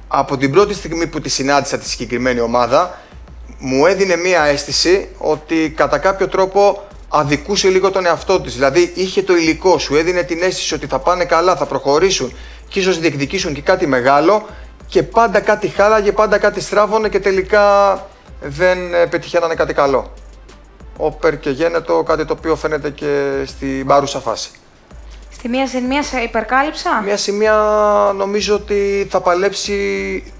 από 0.07 0.37
την 0.37 0.51
πρώτη 0.51 0.73
στιγμή 0.73 1.07
που 1.07 1.21
τη 1.21 1.29
συνάντησα 1.29 1.77
τη 1.77 1.89
συγκεκριμένη 1.89 2.39
ομάδα, 2.39 2.97
μου 3.57 3.85
έδινε 3.85 4.15
μία 4.15 4.43
αίσθηση 4.43 5.07
ότι 5.17 5.73
κατά 5.75 5.97
κάποιο 5.97 6.27
τρόπο 6.27 6.87
αδικούσε 7.09 7.67
λίγο 7.67 7.91
τον 7.91 8.05
εαυτό 8.05 8.41
της. 8.41 8.53
Δηλαδή 8.53 8.91
είχε 8.95 9.21
το 9.23 9.35
υλικό, 9.35 9.77
σου 9.77 9.95
έδινε 9.95 10.23
την 10.23 10.43
αίσθηση 10.43 10.73
ότι 10.73 10.87
θα 10.87 10.99
πάνε 10.99 11.25
καλά, 11.25 11.55
θα 11.55 11.65
προχωρήσουν 11.65 12.33
και 12.67 12.79
ίσως 12.79 12.99
διεκδικήσουν 12.99 13.53
και 13.53 13.61
κάτι 13.61 13.87
μεγάλο 13.87 14.45
και 14.87 15.03
πάντα 15.03 15.39
κάτι 15.39 15.67
χάλαγε, 15.67 16.11
πάντα 16.11 16.37
κάτι 16.37 16.61
στράβωνε 16.61 17.09
και 17.09 17.19
τελικά 17.19 17.93
δεν 18.41 18.93
ε, 18.93 19.05
πετυχαίνανε 19.05 19.53
κάτι 19.53 19.73
καλό. 19.73 20.13
Όπερ 20.97 21.39
και 21.39 21.49
γένετο, 21.49 22.03
κάτι 22.03 22.25
το 22.25 22.33
οποίο 22.37 22.55
φαίνεται 22.55 22.89
και 22.89 23.43
στην 23.45 23.85
παρούσα 23.85 24.19
φάση. 24.19 24.49
Στη 25.33 25.49
μία 25.49 25.67
σημεία 25.67 26.03
σε 26.03 26.19
υπερκάλυψα; 26.19 27.01
Μία 27.05 27.17
σημεία 27.17 27.55
νομίζω 28.15 28.55
ότι 28.55 29.07
θα 29.09 29.21
παλέψει 29.21 30.33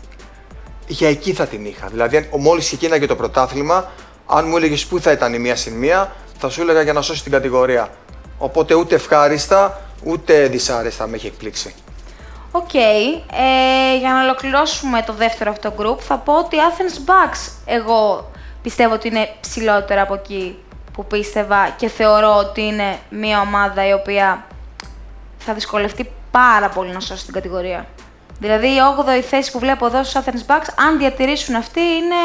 για 0.88 1.10
εκεί 1.10 1.34
θα 1.34 1.46
την 1.46 1.66
είχα. 1.66 1.88
Δηλαδή, 1.88 2.30
μόλις 2.38 2.66
ξεκίναγε 2.66 3.06
το 3.06 3.16
πρωτάθλημα, 3.16 3.92
αν 4.26 4.48
μου 4.48 4.58
έλεγες 4.58 4.86
πού 4.86 5.00
θα 5.00 5.12
ήταν 5.12 5.34
η 5.34 5.40
μία 5.40 5.56
σημεία, 5.56 6.16
θα 6.38 6.50
σου 6.50 6.62
έλεγα 6.62 6.82
για 6.82 6.94
να 6.94 7.02
σώσει 7.02 7.24
την 7.24 7.32
κατηγορία. 7.32 7.90
Οπότε 8.38 8.74
ούτε 8.74 8.96
ευχάριστα, 8.96 9.82
ούτε 10.04 10.48
δυσάρεστα 10.48 11.08
με 11.08 11.16
έχει 11.16 11.28
εκπλήξει. 11.28 11.74
Οκ. 12.58 12.70
Okay. 12.74 13.22
Ε, 13.34 13.98
για 13.98 14.14
να 14.14 14.24
ολοκληρώσουμε 14.24 15.02
το 15.02 15.14
δεύτερο 15.14 15.52
αυτό 15.52 15.74
group, 15.78 16.00
θα 16.00 16.18
πω 16.18 16.38
ότι 16.38 16.58
Athens 16.58 17.10
Bucks 17.10 17.52
εγώ 17.66 18.32
πιστεύω 18.62 18.94
ότι 18.94 19.08
είναι 19.08 19.30
ψηλότερα 19.42 20.02
από 20.02 20.14
εκεί 20.14 20.58
που 20.94 21.06
πίστευα 21.06 21.70
και 21.70 21.88
θεωρώ 21.88 22.36
ότι 22.36 22.62
είναι 22.62 23.00
μια 23.10 23.42
ομάδα 23.42 23.88
η 23.88 23.94
οποία 23.94 24.46
θα 25.38 25.54
δυσκολευτεί 25.54 26.12
πάρα 26.32 26.70
πολύ 26.70 26.92
να 26.92 27.00
σώσει 27.00 27.26
την 27.26 27.34
κατηγορία. 27.34 27.86
Δηλαδή 28.40 28.68
η 28.68 28.78
8η 29.00 29.22
θέση 29.22 29.52
που 29.52 29.60
βλέπω 29.60 29.86
εδώ 29.86 30.04
στους 30.04 30.24
Athens 30.24 30.52
Bucks, 30.52 30.68
αν 30.88 30.98
διατηρήσουν 30.98 31.56
αυτή, 31.56 31.80
είναι 31.80 32.16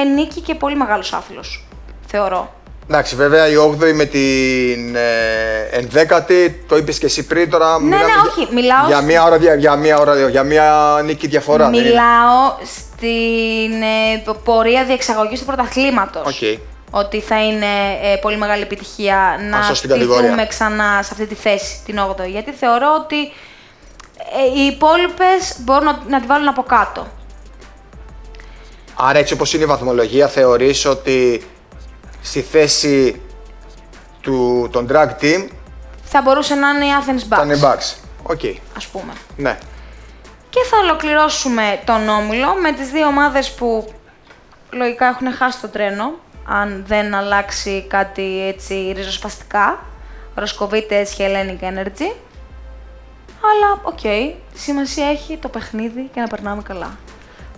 ε, 0.00 0.04
νίκη 0.04 0.40
και 0.40 0.54
πολύ 0.54 0.76
μεγάλος 0.76 1.12
άφιλος, 1.12 1.66
θεωρώ. 2.06 2.54
Εντάξει, 2.88 3.16
βέβαια 3.16 3.48
η 3.48 3.54
8η 3.70 3.92
με 3.94 4.04
την 4.04 4.96
ε, 4.96 5.86
11η, 6.08 6.50
το 6.68 6.76
είπες 6.76 6.98
και 6.98 7.06
εσύ 7.06 7.26
πριν 7.26 7.50
τώρα. 7.50 7.80
Ναι, 7.80 7.96
ναι, 7.96 8.02
όχι. 8.28 8.54
Μιλάω. 8.54 8.86
Για 8.86 9.00
μία 9.00 9.24
ώρα, 9.24 9.36
για 9.56 9.76
μία, 9.76 9.98
ώρα, 9.98 10.28
για 10.28 10.42
μία 10.42 11.00
νίκη 11.04 11.26
διαφορά. 11.26 11.68
Μιλάω 11.68 12.56
στην 12.64 13.82
ε, 13.82 14.36
πορεία 14.44 14.84
διεξαγωγής 14.84 15.38
του 15.38 15.44
πρωταθλήματος. 15.44 16.40
Okay. 16.40 16.58
Ότι 16.90 17.20
θα 17.20 17.44
είναι 17.44 17.66
ε, 18.02 18.16
πολύ 18.16 18.36
μεγάλη 18.36 18.62
επιτυχία 18.62 19.36
να 19.50 19.74
τη 19.74 19.95
δούμε 19.95 20.46
ξανά 20.48 21.02
σε 21.02 21.08
αυτή 21.12 21.26
τη 21.26 21.34
θέση, 21.34 21.80
την 21.84 21.98
8η. 22.10 22.28
Γιατί 22.28 22.52
θεωρώ 22.52 22.86
ότι 23.04 23.20
ε, 24.16 24.60
οι 24.60 24.66
υπόλοιπες 24.66 25.56
μπορούν 25.58 25.84
να, 25.84 25.98
να 26.08 26.20
τη 26.20 26.26
βάλουν 26.26 26.48
από 26.48 26.62
κάτω. 26.62 27.06
Άρα 28.94 29.18
έτσι 29.18 29.32
όπως 29.32 29.54
είναι 29.54 29.62
η 29.62 29.66
βαθμολογία 29.66 30.28
θεωρείς 30.28 30.84
ότι 30.84 31.42
στη 32.26 32.40
θέση 32.42 33.20
του, 34.20 34.68
των 34.72 34.88
drag 34.90 35.08
team 35.20 35.48
θα 36.08 36.22
μπορούσε 36.22 36.54
να 36.54 36.68
είναι 36.68 36.84
η 36.84 36.88
Athens 37.00 37.32
Bucks. 37.32 37.36
Θα 37.36 37.44
είναι 37.44 37.60
Bucks. 37.62 37.96
OK. 38.22 38.40
Okay. 38.42 38.54
Ας 38.76 38.86
πούμε. 38.86 39.12
Ναι. 39.36 39.58
Και 40.50 40.60
θα 40.70 40.76
ολοκληρώσουμε 40.82 41.80
τον 41.84 42.08
όμιλο 42.08 42.54
με 42.54 42.72
τις 42.72 42.90
δύο 42.90 43.06
ομάδες 43.06 43.50
που 43.50 43.92
λογικά 44.70 45.06
έχουν 45.06 45.32
χάσει 45.32 45.60
το 45.60 45.68
τρένο, 45.68 46.12
αν 46.44 46.84
δεν 46.86 47.14
αλλάξει 47.14 47.86
κάτι 47.88 48.46
έτσι 48.46 48.92
ριζοσπαστικά. 48.96 49.84
Ροσκοβίτες 50.34 51.14
και 51.14 51.26
Hellenic 51.26 51.64
Energy. 51.64 52.14
Αλλά, 53.50 53.80
OK, 53.82 53.98
okay, 54.02 54.34
σημασία 54.54 55.06
έχει 55.06 55.36
το 55.36 55.48
παιχνίδι 55.48 56.10
και 56.14 56.20
να 56.20 56.26
περνάμε 56.26 56.62
καλά. 56.62 56.98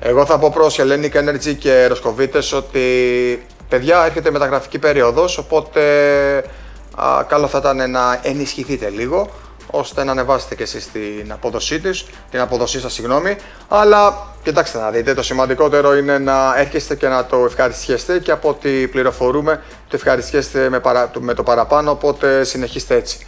Εγώ 0.01 0.27
θα 0.27 0.39
πω 0.39 0.51
προς 0.51 0.77
Hellenic 0.81 1.13
Energy 1.13 1.57
και 1.59 1.87
Ροσκοβίτες 1.87 2.53
ότι 2.53 3.47
παιδιά 3.69 4.05
έρχεται 4.05 4.31
μεταγραφική 4.31 4.79
περίοδος, 4.79 5.39
οπότε 5.39 5.81
α, 6.95 7.25
καλό 7.29 7.47
θα 7.47 7.59
ήταν 7.59 7.91
να 7.91 8.21
ενισχυθείτε 8.23 8.89
λίγο 8.89 9.31
ώστε 9.71 10.05
να 10.05 10.11
ανεβάσετε 10.11 10.55
και 10.55 10.63
εσείς 10.63 10.91
την 10.93 11.33
απόδοσή 11.33 11.81
της, 11.81 12.07
την 12.31 12.41
αποδοσή 12.41 12.81
σας, 12.81 12.93
συγγνώμη. 12.93 13.37
Αλλά 13.69 14.27
κοιτάξτε 14.43 14.79
να 14.79 14.91
δείτε, 14.91 15.15
το 15.15 15.23
σημαντικότερο 15.23 15.97
είναι 15.97 16.19
να 16.19 16.55
έρχεστε 16.57 16.95
και 16.97 17.09
να 17.09 17.27
το 17.27 17.37
ευχαριστιέστε 17.45 18.19
και 18.19 18.31
από 18.31 18.49
ό,τι 18.49 18.89
πληροφορούμε 18.89 19.63
το 19.89 19.97
ευχαριστιέστε 19.97 20.69
με, 20.69 20.81
παρα, 20.81 21.11
με 21.19 21.35
το 21.35 21.43
παραπάνω, 21.43 21.91
οπότε 21.91 22.45
συνεχίστε 22.45 22.95
έτσι. 22.95 23.27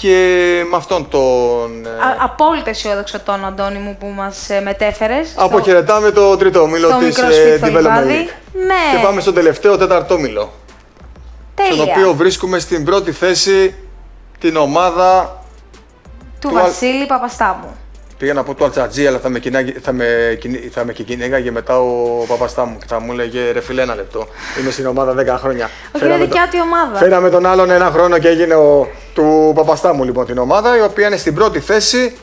Και 0.00 0.64
με 0.70 0.76
αυτόν 0.76 1.08
τον. 1.08 1.86
Ε, 1.86 1.88
Α, 1.88 2.16
απόλυτα 2.18 2.70
αισιόδοξο 2.70 3.20
τον 3.20 3.44
Αντώνη 3.44 3.78
μου 3.78 3.96
που 4.00 4.06
μας 4.06 4.50
ε, 4.50 4.60
μετέφερες. 4.60 5.34
Αποχαιρετάμε 5.36 6.08
στο... 6.08 6.30
το 6.30 6.36
τρίτο 6.36 6.60
όμιλο 6.60 6.96
της 6.98 7.18
ε, 7.18 7.60
Development 7.62 8.06
Ναι. 8.66 8.96
Και 8.96 9.02
πάμε 9.02 9.20
στο 9.20 9.32
τελευταίο 9.32 9.76
τέταρτο 9.76 10.14
όμιλο. 10.14 10.52
Τέλεια. 11.54 11.72
Στον 11.72 11.88
οποίο 11.88 12.14
βρίσκουμε 12.14 12.58
στην 12.58 12.84
πρώτη 12.84 13.12
θέση 13.12 13.74
την 14.38 14.56
ομάδα 14.56 15.42
του, 16.40 16.48
του 16.48 16.54
Βασίλη 16.54 17.00
Αλ... 17.00 17.06
Παπαστάμου. 17.06 17.76
Πήγα 18.20 18.32
να 18.32 18.42
πω 18.42 18.54
του 18.54 18.64
Αλτζατζή, 18.64 19.06
αλλά 19.06 19.18
θα 19.18 19.28
με, 19.28 19.38
κυνάγε, 19.38 19.74
θα 19.82 19.92
με, 19.92 20.38
θα 20.70 20.84
με 20.84 20.92
κυνήγαγε 20.92 21.50
μετά 21.50 21.80
ο 21.80 22.24
Παπαστάμου 22.28 22.78
και 22.78 22.84
θα 22.88 23.00
μου 23.00 23.12
έλεγε 23.12 23.50
ρε 23.50 23.60
φίλε 23.60 23.82
ένα 23.82 23.94
λεπτό. 23.94 24.28
Είμαι 24.60 24.70
στην 24.70 24.86
ομάδα 24.86 25.36
10 25.36 25.38
χρόνια. 25.40 25.70
Όχι, 25.92 26.04
είναι 26.04 26.16
δικιά 26.16 26.48
του 26.50 26.58
ομάδα. 26.62 26.98
Φέραμε 26.98 27.30
τον 27.30 27.46
άλλον 27.46 27.70
ένα 27.70 27.90
χρόνο 27.90 28.18
και 28.18 28.28
έγινε 28.28 28.54
ο, 28.54 28.88
του 29.14 29.52
Παπαστάμου 29.54 30.04
λοιπόν 30.04 30.26
την 30.26 30.38
ομάδα, 30.38 30.76
η 30.76 30.80
οποία 30.80 31.06
είναι 31.06 31.16
στην 31.16 31.34
πρώτη 31.34 31.60
θέση. 31.60 32.16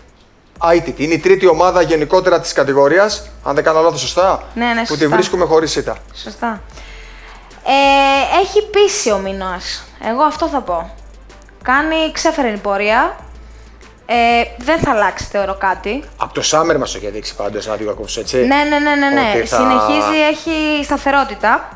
ITT. 0.61 0.93
Είναι 0.95 1.13
η 1.13 1.19
τρίτη 1.19 1.47
ομάδα 1.47 1.81
γενικότερα 1.81 2.39
της 2.39 2.53
κατηγορίας, 2.53 3.29
αν 3.43 3.55
δεν 3.55 3.63
κάνω 3.63 3.81
λάθος 3.81 3.99
σωστά; 3.99 4.43
Ναι, 4.53 4.65
ναι, 4.65 4.79
σωστά. 4.79 4.93
Που 4.93 4.99
τη 4.99 5.07
βρίσκουμε 5.07 5.45
χωρίς 5.45 5.75
ήττα. 5.75 5.97
Σωστά. 6.23 6.61
Ε, 7.63 8.39
έχει 8.41 8.69
πείσει 8.69 9.11
ο 9.11 9.17
Μινό. 9.17 9.57
Εγώ 10.09 10.23
αυτό 10.23 10.47
θα 10.47 10.61
πω. 10.61 10.95
Κάνει 11.63 11.95
ξέφερνη 12.11 12.57
πορεία. 12.57 13.15
Ε, 14.09 14.43
δεν 14.57 14.79
θα 14.79 14.91
αλλάξει, 14.91 15.25
θεωρώ 15.31 15.55
κάτι. 15.55 16.03
Από 16.17 16.33
το 16.33 16.41
Summer 16.51 16.77
μας 16.77 16.91
το 16.91 16.97
έχει 17.01 17.09
δείξει 17.09 17.35
πάντως 17.35 17.67
ένα 17.67 17.75
δύο 17.75 17.97
έτσι. 18.17 18.37
Ναι, 18.37 18.45
ναι, 18.45 18.79
ναι, 18.79 18.95
ναι. 18.95 19.09
ναι. 19.09 19.45
Θα... 19.45 19.57
Συνεχίζει, 19.57 20.19
έχει 20.29 20.83
σταθερότητα. 20.83 21.69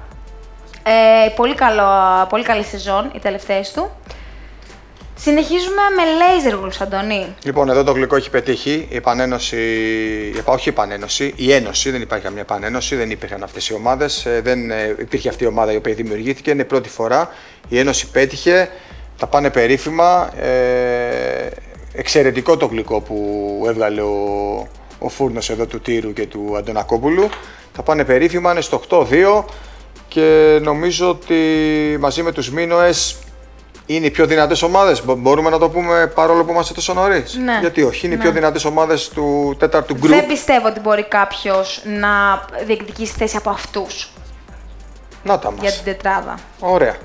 Ε, 0.84 1.30
πολύ, 1.36 1.56
καλό, 1.56 1.84
πολύ 2.30 2.44
καλή 2.44 2.64
σεζόν 2.64 3.12
οι 3.16 3.20
τελευταίες 3.20 3.72
του. 3.72 3.92
Συνεχίζουμε 5.16 5.82
με 5.96 6.04
Laser 6.20 6.54
Wolves, 6.54 6.78
Αντωνή. 6.80 7.36
Λοιπόν, 7.44 7.70
εδώ 7.70 7.84
το 7.84 7.92
γλυκό 7.92 8.16
έχει 8.16 8.30
πετύχει. 8.30 8.88
Η 8.90 8.96
επανένωση, 8.96 9.58
όχι 10.46 10.70
η 10.70 10.72
επανένωση, 10.72 11.34
η 11.36 11.54
ένωση, 11.54 11.92
δεν 11.92 12.02
υπάρχει 12.02 12.26
καμία 12.26 12.42
επανένωση, 12.42 12.96
δεν 12.96 13.12
υπήρχαν 13.12 13.44
αυτές 13.44 13.68
οι 13.70 13.74
ομάδες. 13.74 14.26
Ε, 14.26 14.42
δεν 14.44 14.72
ε, 14.72 14.96
υπήρχε 15.00 15.30
αυτή 15.30 15.44
η 15.44 15.48
ομάδα 15.48 15.72
η 15.72 15.76
οποία 15.76 15.94
δημιουργήθηκε. 15.94 16.52
Είναι 16.52 16.62
η 16.62 16.66
πρώτη 16.66 16.90
φορά. 16.90 17.30
Η 17.70 17.80
ένωση 17.80 18.08
πέτυχε. 18.08 18.70
Τα 19.18 19.28
πάνε 19.28 19.50
περίφημα. 19.50 20.32
Ε, 20.38 21.50
εξαιρετικό 21.94 22.58
το 22.58 22.66
γλυκό 22.66 23.02
που 23.02 23.64
έβγαλε 23.68 24.02
ο, 24.02 24.68
ο 25.00 25.10
φούρνος 25.10 25.50
εδώ 25.50 25.66
του 25.66 25.80
Τύρου 25.82 26.14
και 26.14 26.26
του 26.28 26.54
Αντωνακόπουλου. 26.58 27.30
Θα 27.74 27.84
πάνε 27.84 28.06
περίφημα, 28.06 28.52
είναι 28.52 28.62
στο 28.62 28.82
8-2 28.90 29.44
και 30.08 30.60
νομίζω 30.62 31.10
ότι 31.10 31.38
μαζί 32.00 32.24
με 32.24 32.32
τους 32.32 32.52
Μίνωες 32.52 33.18
είναι 33.86 34.06
οι 34.06 34.12
πιο 34.12 34.26
δυνατές 34.26 34.62
ομάδες. 34.62 35.04
Μπορούμε 35.06 35.50
να 35.50 35.58
το 35.58 35.70
πούμε 35.70 36.08
παρόλο 36.16 36.44
που 36.44 36.52
είμαστε 36.52 36.74
τόσο 36.74 36.94
νωρίς. 36.94 37.36
Ναι. 37.36 37.58
Γιατί 37.60 37.84
όχι, 37.84 38.06
είναι 38.06 38.16
οι 38.16 38.18
πιο 38.18 38.30
ναι. 38.30 38.36
δυνατές 38.36 38.66
ομάδες 38.66 39.10
του 39.10 39.56
τέταρτου 39.60 39.94
γκρουπ. 39.94 40.14
Δεν 40.14 40.28
πιστεύω 40.28 40.68
ότι 40.68 40.80
μπορεί 40.80 41.04
κάποιος 41.04 41.82
να 41.86 42.10
διεκδικήσει 42.66 43.14
θέση 43.18 43.38
από 43.38 43.50
αυτούς. 43.50 44.12
Να 45.24 45.40
τα 45.40 45.52
μας. 45.52 45.62
Για 45.62 45.72
την 45.72 45.84
τετράδα. 45.84 46.36
Ωραία. 46.60 46.96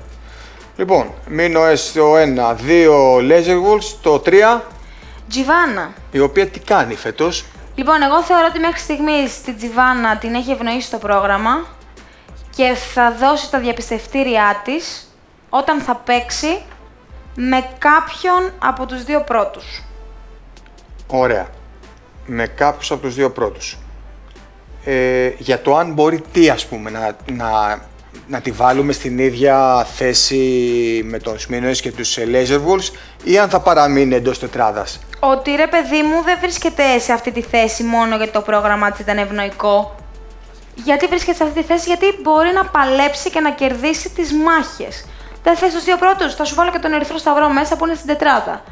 Λοιπόν, 0.77 1.13
Μίνωες 1.27 1.91
το 1.91 2.15
1, 2.17 2.55
2 2.55 3.17
Laser 3.17 3.55
Wolves, 3.55 3.95
το 4.01 4.21
3 4.25 4.61
Τζιβάνα. 5.29 5.93
Η 6.11 6.19
οποία 6.19 6.47
τι 6.47 6.59
κάνει 6.59 6.95
φέτος; 6.95 7.45
Λοιπόν, 7.75 8.01
εγώ 8.01 8.23
θεωρώ 8.23 8.45
ότι 8.49 8.59
μέχρι 8.59 8.79
στιγμής 8.79 9.41
την 9.41 9.57
Τζιβάνα 9.57 10.17
την 10.17 10.35
έχει 10.35 10.51
ευνοήσει 10.51 10.91
το 10.91 10.97
πρόγραμμα 10.97 11.65
και 12.55 12.73
θα 12.93 13.11
δώσει 13.11 13.51
τα 13.51 13.59
διαπιστευτήριά 13.59 14.61
της 14.63 15.13
όταν 15.49 15.79
θα 15.79 15.95
παίξει 15.95 16.61
με 17.35 17.69
κάποιον 17.77 18.51
από 18.59 18.85
τους 18.85 19.03
δύο 19.03 19.21
πρώτους. 19.21 19.83
Ωραία. 21.07 21.47
Με 22.25 22.47
κάποιους 22.47 22.91
από 22.91 23.01
τους 23.01 23.15
δύο 23.15 23.31
πρώτους. 23.31 23.77
Ε, 24.85 25.31
για 25.37 25.61
το 25.61 25.77
αν 25.77 25.93
μπορεί 25.93 26.23
τι, 26.31 26.49
ας 26.49 26.65
πούμε, 26.65 26.89
να, 26.89 27.15
να, 27.31 27.81
να 28.27 28.41
τη 28.41 28.51
βάλουμε 28.51 28.93
στην 28.93 29.19
ίδια 29.19 29.87
θέση 29.95 30.41
με 31.05 31.19
τον 31.19 31.39
Σμίνοες 31.39 31.81
και 31.81 31.91
τους 31.91 32.17
ε, 32.17 32.27
Laser 32.31 32.55
Wolves 32.55 32.91
ή 33.23 33.37
αν 33.37 33.49
θα 33.49 33.59
παραμείνει 33.59 34.15
εντός 34.15 34.39
τετράδας; 34.39 34.99
Ότι 35.19 35.55
ρε 35.55 35.67
παιδί 35.67 36.01
μου 36.01 36.23
δεν 36.23 36.37
βρίσκεται 36.41 36.99
σε 36.99 37.13
αυτή 37.13 37.31
τη 37.31 37.41
θέση 37.41 37.83
μόνο 37.83 38.15
γιατί 38.15 38.31
το 38.31 38.41
πρόγραμμά 38.41 38.91
της 38.91 38.99
ήταν 38.99 39.17
ευνοϊκό. 39.17 39.95
Γιατί 40.83 41.05
βρίσκεται 41.05 41.37
σε 41.37 41.43
αυτή 41.43 41.59
τη 41.61 41.65
θέση, 41.65 41.87
γιατί 41.87 42.05
μπορεί 42.21 42.53
να 42.53 42.65
παλέψει 42.65 43.29
και 43.29 43.39
να 43.39 43.51
κερδίσει 43.51 44.09
τις 44.09 44.33
μάχες. 44.33 45.05
Δεν 45.43 45.55
θες 45.55 45.73
τους 45.73 45.83
δύο 45.83 45.97
πρώτους, 45.97 46.35
θα 46.35 46.43
σου 46.43 46.55
βάλω 46.55 46.71
και 46.71 46.79
τον 46.79 46.93
Ερυθρό 46.93 47.17
Σταυρό 47.17 47.49
μέσα 47.49 47.75
που 47.75 47.85
είναι 47.85 47.95
στην 47.95 48.07
τετράδα. 48.07 48.63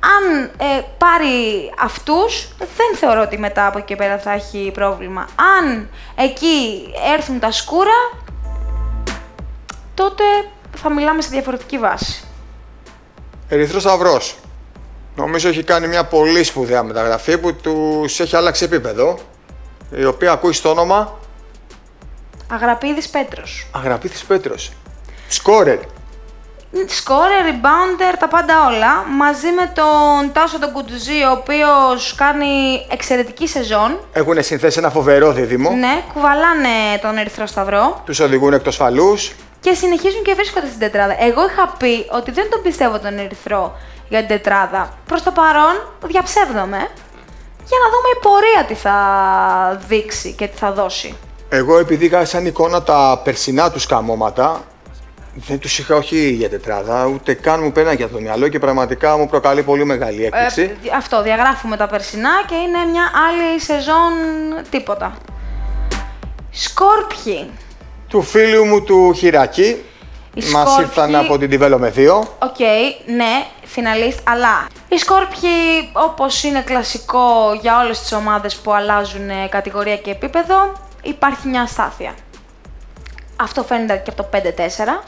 Αν 0.00 0.42
ε, 0.42 0.80
πάρει 0.98 1.72
αυτούς, 1.78 2.48
δεν 2.58 2.96
θεωρώ 2.96 3.20
ότι 3.22 3.38
μετά 3.38 3.66
από 3.66 3.78
εκεί 3.78 3.86
και 3.86 3.96
πέρα 3.96 4.18
θα 4.18 4.32
έχει 4.32 4.70
πρόβλημα. 4.74 5.28
Αν 5.58 5.88
εκεί 6.16 6.88
έρθουν 7.14 7.38
τα 7.38 7.50
σκούρα, 7.50 8.26
τότε 9.98 10.24
θα 10.76 10.90
μιλάμε 10.90 11.22
σε 11.22 11.28
διαφορετική 11.30 11.78
βάση. 11.78 12.22
Ερυθρός 13.48 13.82
Σταυρός. 13.82 14.36
Νομίζω 15.16 15.48
έχει 15.48 15.62
κάνει 15.62 15.86
μια 15.88 16.04
πολύ 16.04 16.44
σπουδαία 16.44 16.82
μεταγραφή 16.82 17.38
που 17.38 17.54
τους 17.54 18.20
έχει 18.20 18.36
αλλάξει 18.36 18.64
επίπεδο. 18.64 19.18
Η 19.96 20.04
οποία 20.04 20.32
ακούει 20.32 20.52
στο 20.52 20.70
όνομα 20.70 21.18
Αγραπίδης 22.52 23.08
Πέτρος. 23.08 23.66
Αγραπήθης 23.72 24.24
Πέτρος. 24.24 24.72
Σκόρερ. 25.28 25.78
Σκόρερ, 26.86 27.44
rebounder, 27.44 28.16
τα 28.18 28.28
πάντα 28.28 28.66
όλα. 28.66 29.04
Μαζί 29.16 29.50
με 29.50 29.72
τον 29.74 30.32
Τάσο 30.32 30.58
τον 30.58 30.72
Κουτουζή, 30.72 31.22
ο 31.22 31.30
οποίος 31.30 32.14
κάνει 32.14 32.86
εξαιρετική 32.90 33.46
σεζόν. 33.48 33.98
Έχουν 34.12 34.42
συνθέσει 34.42 34.78
ένα 34.78 34.90
φοβερό 34.90 35.32
δίδυμο. 35.32 35.70
Ναι, 35.70 36.02
κουβαλάνε 36.12 36.98
τον 37.02 37.16
Ερυθρό 37.16 37.46
Σταυρό 37.46 38.02
Τους 38.04 38.20
οδηγούν 38.20 38.52
εκτός 38.52 38.76
φαλούς. 38.76 39.32
Και 39.60 39.72
συνεχίζουν 39.74 40.22
και 40.22 40.34
βρίσκονται 40.34 40.66
στην 40.66 40.78
τετράδα. 40.78 41.22
Εγώ 41.22 41.46
είχα 41.46 41.74
πει 41.78 42.06
ότι 42.10 42.30
δεν 42.30 42.50
τον 42.50 42.62
πιστεύω 42.62 42.98
τον 42.98 43.18
Ερυθρό 43.18 43.76
για 44.08 44.18
την 44.18 44.28
τετράδα. 44.28 44.92
Προς 45.06 45.22
το 45.22 45.30
παρόν 45.30 45.74
διαψεύδομαι 46.06 46.78
για 47.70 47.78
να 47.82 47.88
δούμε 47.92 48.08
η 48.16 48.20
πορεία 48.22 48.64
τι 48.68 48.74
θα 48.74 49.80
δείξει 49.88 50.32
και 50.32 50.46
τι 50.46 50.56
θα 50.56 50.72
δώσει. 50.72 51.16
Εγώ 51.48 51.78
επειδή 51.78 52.04
είχα 52.04 52.24
σαν 52.24 52.46
εικόνα 52.46 52.82
τα 52.82 53.20
περσινά 53.24 53.70
τους 53.70 53.86
καμώματα, 53.86 54.64
δεν 55.34 55.58
τους 55.58 55.78
είχα 55.78 55.96
όχι 55.96 56.30
για 56.30 56.48
τετράδα, 56.50 57.06
ούτε 57.06 57.34
καν 57.34 57.62
μου 57.62 57.72
πέραν 57.72 57.94
για 57.94 58.08
το 58.08 58.20
μυαλό 58.20 58.48
και 58.48 58.58
πραγματικά 58.58 59.16
μου 59.16 59.28
προκαλεί 59.28 59.62
πολύ 59.62 59.84
μεγάλη 59.84 60.24
έκπληξη. 60.24 60.62
Ε, 60.62 60.76
δι- 60.82 60.92
αυτό, 60.94 61.22
διαγράφουμε 61.22 61.76
τα 61.76 61.86
περσινά 61.86 62.30
και 62.46 62.54
είναι 62.54 62.90
μια 62.90 63.10
άλλη 63.28 63.60
σεζόν 63.60 64.12
τίποτα. 64.70 65.16
Σκόρπιοι. 66.50 67.50
Του 68.08 68.22
φίλου 68.22 68.64
μου 68.64 68.82
του 68.84 69.12
Χιρακή, 69.12 69.84
Οι 70.34 70.44
μας 70.50 70.68
Σκόρπιοι- 70.70 70.86
ήρθαν 70.86 71.14
από 71.14 71.38
την 71.38 71.50
Development 71.52 71.92
2. 71.92 72.18
Οκ, 72.38 72.58
ναι, 73.06 73.44
finalist, 73.64 74.18
αλλά 74.28 74.66
οι 74.88 74.98
Σκόρπιοι, 74.98 75.88
όπως 75.92 76.42
είναι 76.42 76.60
κλασικό 76.62 77.58
για 77.60 77.78
όλες 77.80 78.00
τις 78.00 78.12
ομάδες 78.12 78.54
που 78.56 78.72
αλλάζουν 78.72 79.30
ε, 79.30 79.46
κατηγορία 79.50 79.96
και 79.96 80.10
επίπεδο, 80.10 80.72
υπάρχει 81.02 81.48
μια 81.48 81.62
αστάθεια. 81.62 82.14
Αυτό 83.36 83.62
φαίνεται 83.62 84.02
και 84.04 84.10
από 84.10 84.22
το 84.22 84.28
5-4. 84.32 85.04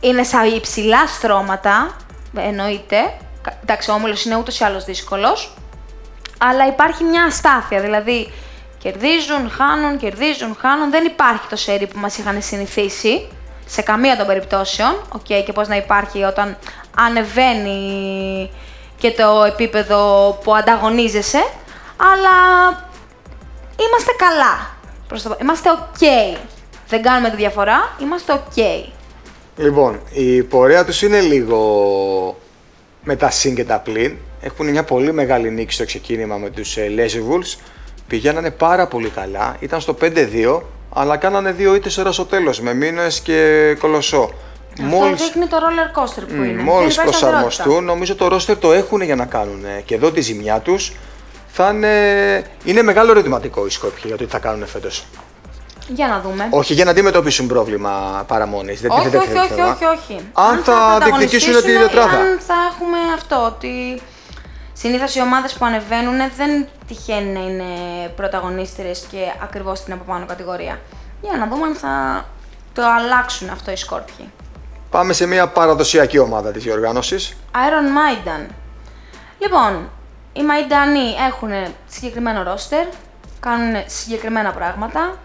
Είναι 0.00 0.22
σαν 0.22 0.54
υψηλά 0.54 1.06
στρώματα, 1.06 1.96
εννοείται. 2.36 3.12
Κα- 3.42 3.58
Εντάξει, 3.62 3.90
ο 3.90 3.94
όμιλος 3.94 4.24
είναι 4.24 4.36
ούτως 4.36 4.58
ή 4.60 4.64
άλλως 4.64 4.84
δύσκολος. 4.84 5.54
Αλλά 6.38 6.66
υπάρχει 6.66 7.04
μια 7.04 7.24
αστάθεια, 7.24 7.80
δηλαδή 7.80 8.32
κερδίζουν, 8.78 9.50
χάνουν, 9.50 9.98
κερδίζουν, 9.98 10.56
χάνουν. 10.60 10.90
Δεν 10.90 11.04
υπάρχει 11.04 11.46
το 11.48 11.56
σερί 11.56 11.86
που 11.86 11.98
μας 11.98 12.18
είχαν 12.18 12.42
συνηθίσει, 12.42 13.28
σε 13.66 13.82
καμία 13.82 14.16
των 14.16 14.26
περιπτώσεων. 14.26 15.02
Οκ, 15.12 15.44
και 15.44 15.52
πώς 15.54 15.68
να 15.68 15.76
υπάρχει 15.76 16.22
όταν 16.22 16.56
ανεβαίνει 16.96 18.50
και 18.98 19.10
το 19.10 19.44
επίπεδο 19.46 20.30
που 20.44 20.54
ανταγωνίζεσαι. 20.54 21.44
Αλλά 21.96 22.68
είμαστε 23.88 24.12
καλά. 24.16 24.76
Προς 25.08 25.22
το... 25.22 25.36
Είμαστε 25.40 25.70
οκ. 25.70 25.98
Δεν 26.88 27.02
κάνουμε 27.02 27.30
τη 27.30 27.36
διαφορά, 27.36 27.96
είμαστε 28.00 28.32
οκ. 28.32 28.84
Λοιπόν, 29.56 30.00
η 30.12 30.42
πορεία 30.42 30.84
τους 30.84 31.02
είναι 31.02 31.20
λίγο 31.20 31.60
με 33.02 33.16
τα 33.16 33.30
συν 33.30 33.54
και 33.54 33.64
τα 33.64 33.78
πλην. 33.78 34.16
Έχουν 34.40 34.70
μια 34.70 34.84
πολύ 34.84 35.12
μεγάλη 35.12 35.50
νίκη 35.50 35.72
στο 35.72 35.84
ξεκίνημα 35.84 36.36
με 36.36 36.50
τους 36.50 36.76
ε, 36.76 36.86
Laser 36.96 37.32
Wolves. 37.32 37.58
Πηγαίνανε 38.06 38.50
πάρα 38.50 38.86
πολύ 38.86 39.08
καλά. 39.08 39.56
Ήταν 39.60 39.80
στο 39.80 39.96
5-2, 40.00 40.60
αλλά 40.92 41.16
κάνανε 41.16 41.52
δύο 41.52 41.74
ήττες 41.74 41.94
τώρα 41.94 42.12
στο 42.12 42.24
τέλος, 42.24 42.60
με 42.60 42.74
Μίνες 42.74 43.20
και 43.20 43.76
Κολοσσό. 43.80 44.30
Αυτό 44.84 45.24
δείχνει 45.24 45.46
το 45.46 45.56
roller 45.56 46.00
coaster 46.00 46.22
που 46.28 46.34
είναι. 46.34 46.62
Μόλις 46.62 46.94
Δεν 46.94 47.04
υπάρχει 47.04 47.18
σταθερότητα. 47.18 47.40
προσαρμοστούν, 47.40 47.84
νομίζω 47.84 48.14
το 48.14 48.28
ρόστερ 48.28 48.58
το 48.58 48.72
έχουν 48.72 49.00
για 49.00 49.16
να 49.16 49.24
κάνουν 49.24 49.64
ε, 49.64 49.80
και 49.80 49.94
εδώ 49.94 50.10
τη 50.10 50.20
ζημιά 50.20 50.60
τους. 50.60 50.92
Θα 51.46 51.70
είναι, 51.70 52.44
είναι 52.64 52.82
μεγάλο 52.82 53.10
ερωτηματικό 53.10 53.66
οι 53.66 53.70
Σκόπιοι 53.70 54.02
για 54.04 54.16
το 54.16 54.24
τι 54.24 54.30
θα 54.30 54.38
κάνουν 54.38 54.66
φέτος. 54.66 55.04
Για 55.88 56.08
να 56.08 56.20
δούμε. 56.20 56.46
Όχι 56.50 56.72
για 56.74 56.84
να 56.84 56.90
αντιμετωπίσουν 56.90 57.46
πρόβλημα 57.46 58.24
παραμονής. 58.26 58.80
Δεν 58.80 58.90
όχι, 58.90 59.08
δεν 59.08 59.20
όχι, 59.20 59.28
θέλει 59.28 59.38
όχι, 59.38 59.52
θέμα. 59.52 59.68
όχι, 59.68 59.84
όχι. 59.84 60.20
Αν 60.32 60.58
θα 60.58 60.98
διεκδικήσουν 61.04 61.52
τη 61.52 61.60
πρωταγωνιστήσουν, 61.60 61.88
τετράδα. 61.88 62.30
Αν 62.30 62.38
θα 62.40 62.54
έχουμε 62.70 62.98
αυτό, 63.14 63.44
ότι 63.46 64.00
συνήθως 64.72 65.14
οι 65.14 65.20
ομάδες 65.20 65.52
που 65.52 65.64
ανεβαίνουν 65.64 66.16
δεν 66.36 66.68
τυχαίνει 66.86 67.30
να 67.32 67.40
είναι 67.40 68.08
πρωταγωνίστρες 68.16 69.06
και 69.10 69.32
ακριβώς 69.42 69.78
στην 69.78 69.92
από 69.92 70.04
πάνω 70.04 70.26
κατηγορία. 70.26 70.80
Για 71.20 71.36
να 71.36 71.46
δούμε 71.46 71.66
αν 71.66 71.74
θα 71.74 72.24
το 72.72 72.82
αλλάξουν 72.86 73.50
αυτό 73.50 73.70
οι 73.70 73.76
Σκόρπιοι. 73.76 74.32
Πάμε 74.90 75.12
σε 75.12 75.26
μια 75.26 75.48
παραδοσιακή 75.48 76.18
ομάδα 76.18 76.52
της 76.52 76.62
διοργάνωσης. 76.62 77.36
Iron 77.52 77.88
Maidan. 77.96 78.50
Λοιπόν, 79.38 79.88
οι 80.32 80.42
Μαϊντανοί 80.42 81.14
έχουν 81.28 81.50
συγκεκριμένο 81.86 82.42
ρόστερ, 82.42 82.86
κάνουν 83.40 83.82
συγκεκριμένα 83.86 84.52
πράγματα. 84.52 85.18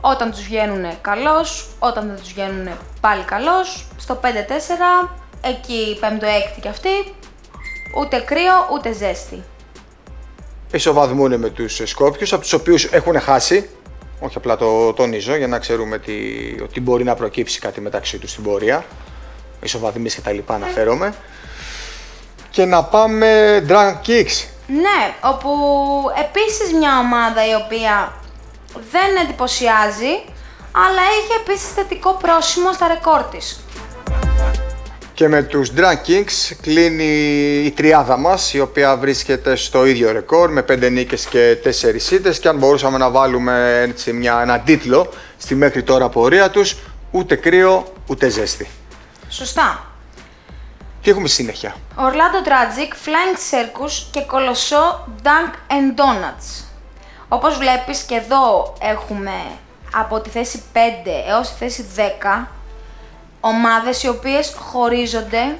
Όταν 0.00 0.30
τους 0.30 0.42
βγαίνουν 0.42 1.00
καλώς, 1.00 1.68
όταν 1.78 2.06
δεν 2.06 2.16
τους 2.16 2.32
βγαίνουν 2.32 2.68
πάλι 3.00 3.22
καλώς. 3.22 3.86
Στο 3.96 4.14
5-4, 4.14 5.10
εκεί 5.40 5.98
5-6 6.00 6.60
κι 6.60 6.68
αυτοί, 6.68 7.14
ούτε 7.98 8.18
κρύο 8.18 8.68
ούτε 8.72 8.92
ζέστη. 8.92 9.44
Ισοβαθμούν 10.76 11.38
με 11.38 11.50
τους 11.50 11.80
Σκόπιους, 11.84 12.32
από 12.32 12.42
τους 12.42 12.52
οποίους 12.52 12.84
έχουν 12.84 13.20
χάσει. 13.20 13.68
Όχι 14.20 14.36
απλά 14.36 14.56
το 14.56 14.92
τονίζω 14.92 15.36
για 15.36 15.46
να 15.46 15.58
ξέρουμε 15.58 15.98
τι, 15.98 16.14
ότι 16.62 16.80
μπορεί 16.80 17.04
να 17.04 17.14
προκύψει 17.14 17.58
κάτι 17.60 17.80
μεταξύ 17.80 18.18
τους 18.18 18.30
στην 18.30 18.42
πορεία. 18.44 18.84
Ισοβαθμίες 19.60 20.14
και 20.14 20.20
τα 20.20 20.32
λοιπά 20.32 20.54
αναφέρομαι. 20.54 21.14
Και 22.50 22.64
να 22.64 22.84
πάμε 22.84 23.58
Drunk 23.68 23.94
Kicks. 24.06 24.44
Ναι, 24.66 25.14
όπου 25.20 25.50
επίσης 26.24 26.72
μια 26.78 26.98
ομάδα 26.98 27.48
η 27.48 27.54
οποία 27.64 28.12
δεν 28.90 29.24
εντυπωσιάζει, 29.24 30.12
αλλά 30.72 31.02
έχει 31.18 31.40
επίσης 31.40 31.68
θετικό 31.68 32.12
πρόσημο 32.22 32.72
στα 32.72 32.88
ρεκόρ 32.88 33.22
της. 33.22 33.60
Και 35.16 35.28
με 35.28 35.42
τους 35.42 35.70
Drunk 35.76 36.08
Kings 36.08 36.56
κλείνει 36.60 37.04
η 37.64 37.70
τριάδα 37.70 38.16
μας, 38.16 38.54
η 38.54 38.60
οποία 38.60 38.96
βρίσκεται 38.96 39.56
στο 39.56 39.86
ίδιο 39.86 40.12
ρεκόρ 40.12 40.50
με 40.50 40.64
5 40.68 40.90
νίκες 40.90 41.26
και 41.26 41.58
4 41.64 42.10
ήττες 42.12 42.38
και 42.38 42.48
αν 42.48 42.56
μπορούσαμε 42.58 42.98
να 42.98 43.10
βάλουμε 43.10 43.80
έτσι 43.80 44.12
μια, 44.12 44.40
ένα 44.40 44.60
τίτλο 44.60 45.12
στη 45.36 45.54
μέχρι 45.54 45.82
τώρα 45.82 46.08
πορεία 46.08 46.50
τους, 46.50 46.76
ούτε 47.10 47.36
κρύο 47.36 47.92
ούτε 48.06 48.28
ζέστη. 48.28 48.68
Σωστά. 49.28 49.86
Τι 51.02 51.10
έχουμε 51.10 51.28
στη 51.28 51.42
συνέχεια; 51.42 51.74
Orlando 51.96 52.48
Tragic, 52.48 52.92
Flying 52.92 53.36
Circus 53.50 54.06
και 54.10 54.20
Κολοσσό 54.20 55.08
Dunk 55.22 55.72
and 55.72 56.00
Donuts. 56.00 56.64
Όπως 57.28 57.58
βλέπεις 57.58 58.00
και 58.00 58.14
εδώ 58.14 58.74
έχουμε 58.80 59.32
από 59.94 60.20
τη 60.20 60.30
θέση 60.30 60.62
5 60.72 60.76
έως 61.28 61.48
τη 61.48 61.54
θέση 61.58 61.84
10 61.96 62.00
ομάδες 63.46 64.02
οι 64.02 64.08
οποίες 64.08 64.54
χωρίζονται 64.58 65.58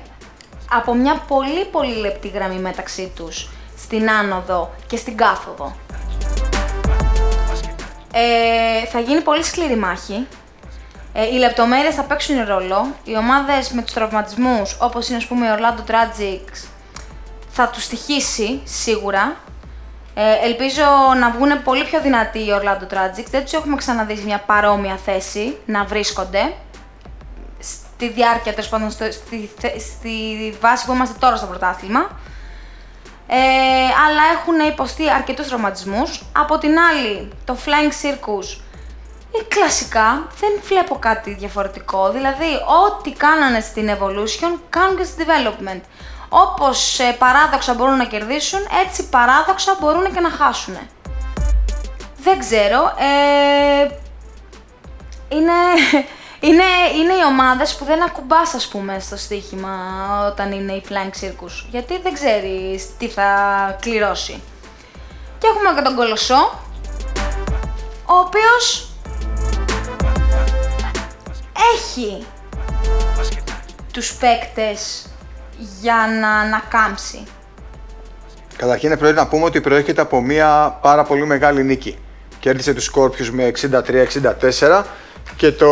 από 0.70 0.94
μια 0.94 1.22
πολύ 1.28 1.64
πολύ 1.64 1.94
λεπτή 1.94 2.28
γραμμή 2.28 2.58
μεταξύ 2.58 3.12
τους 3.16 3.48
στην 3.78 4.10
άνοδο 4.10 4.70
και 4.86 4.96
στην 4.96 5.16
κάθοδο. 5.16 5.76
Ε, 8.12 8.86
θα 8.86 9.00
γίνει 9.00 9.20
πολύ 9.20 9.42
σκληρή 9.42 9.76
μάχη. 9.76 10.26
Ε, 11.12 11.26
οι 11.26 11.38
λεπτομέρειες 11.38 11.94
θα 11.94 12.02
παίξουν 12.02 12.44
ρόλο. 12.44 12.94
Οι 13.04 13.16
ομάδες 13.16 13.70
με 13.70 13.82
τους 13.82 13.92
τραυματισμούς, 13.92 14.76
όπως 14.80 15.08
είναι 15.08 15.16
ας 15.16 15.26
πούμε 15.26 15.46
η 15.46 15.48
Orlando 15.56 15.90
Tragic, 15.90 16.44
θα 17.50 17.68
τους 17.68 17.82
στοιχήσει 17.82 18.60
σίγουρα. 18.64 19.36
Ε, 20.14 20.46
ελπίζω 20.46 20.82
να 21.20 21.30
βγουν 21.30 21.62
πολύ 21.62 21.84
πιο 21.84 22.00
δυνατοί 22.00 22.38
οι 22.38 22.48
Orlando 22.60 22.94
Tragics. 22.94 23.28
Δεν 23.30 23.42
τους 23.42 23.52
έχουμε 23.52 23.76
ξαναδεί 23.76 24.16
σε 24.16 24.24
μια 24.24 24.42
παρόμοια 24.46 24.96
θέση 24.96 25.56
να 25.66 25.84
βρίσκονται. 25.84 26.52
Στη 27.96 28.08
διάρκεια, 28.08 28.54
τέλος 28.54 28.68
πάντων, 28.68 28.90
στη, 28.90 29.50
στη, 29.78 30.54
βάση 30.60 30.86
που 30.86 30.92
είμαστε 30.92 31.16
τώρα 31.18 31.36
στο 31.36 31.46
πρωτάθλημα. 31.46 32.08
Ε, 33.26 33.36
αλλά 34.06 34.22
έχουν 34.34 34.68
υποστεί 34.68 35.10
αρκετούς 35.10 35.48
ρομαντισμούς. 35.48 36.24
Από 36.32 36.58
την 36.58 36.78
άλλη, 36.78 37.32
το 37.44 37.56
Flying 37.64 37.92
Circus 38.02 38.60
ε, 39.32 39.42
κλασικά 39.48 40.26
δεν 40.40 40.50
βλέπω 40.62 40.96
κάτι 40.98 41.34
διαφορετικό. 41.34 42.10
Δηλαδή, 42.10 42.50
ό,τι 42.86 43.12
κάνανε 43.12 43.60
στην 43.60 43.90
Evolution, 43.90 44.58
κάνουν 44.70 44.96
και 44.96 45.04
στη 45.04 45.24
Development. 45.26 45.80
Όπως 46.28 46.98
ε, 46.98 47.16
παράδοξα 47.18 47.74
μπορούν 47.74 47.96
να 47.96 48.04
κερδίσουν, 48.04 48.60
έτσι 48.86 49.08
παράδοξα 49.08 49.76
μπορούν 49.80 50.12
και 50.12 50.20
να 50.20 50.30
χάσουν. 50.30 50.76
Δεν 52.16 52.38
ξέρω. 52.38 52.94
Ε, 52.98 53.88
είναι, 55.28 55.52
είναι, 56.40 56.64
είναι 56.98 57.12
οι 57.12 57.24
ομάδες 57.28 57.74
που 57.74 57.84
δεν 57.84 58.02
ακουμπάς, 58.02 58.54
ας 58.54 58.68
πούμε, 58.68 58.98
στο 59.00 59.16
στοίχημα 59.16 59.70
όταν 60.26 60.52
είναι 60.52 60.72
η 60.72 60.82
Flying 60.88 61.24
Circus. 61.24 61.66
Γιατί 61.70 61.98
δεν 62.02 62.12
ξέρεις 62.14 62.96
τι 62.98 63.08
θα 63.08 63.28
κληρώσει. 63.80 64.42
Και 65.38 65.46
έχουμε 65.46 65.74
και 65.76 65.84
τον 65.84 65.96
Κολοσσό, 65.96 66.60
ο 68.04 68.14
οποίος 68.26 68.90
έχει 71.74 72.26
τους 73.92 74.14
παίκτες 74.14 75.06
για 75.80 76.06
να 76.20 76.28
ανακάμψει. 76.28 77.24
Καταρχήν 78.56 78.98
πρέπει 78.98 79.16
να 79.16 79.26
πούμε 79.26 79.44
ότι 79.44 79.60
προέρχεται 79.60 80.00
από 80.00 80.20
μια 80.20 80.78
πάρα 80.82 81.02
πολύ 81.02 81.26
μεγάλη 81.26 81.64
νίκη. 81.64 81.98
Κέρδισε 82.40 82.74
τους 82.74 82.84
Σκόρπιους 82.84 83.30
με 83.30 83.44
63-64 83.44 84.84
και 85.36 85.52
το 85.52 85.66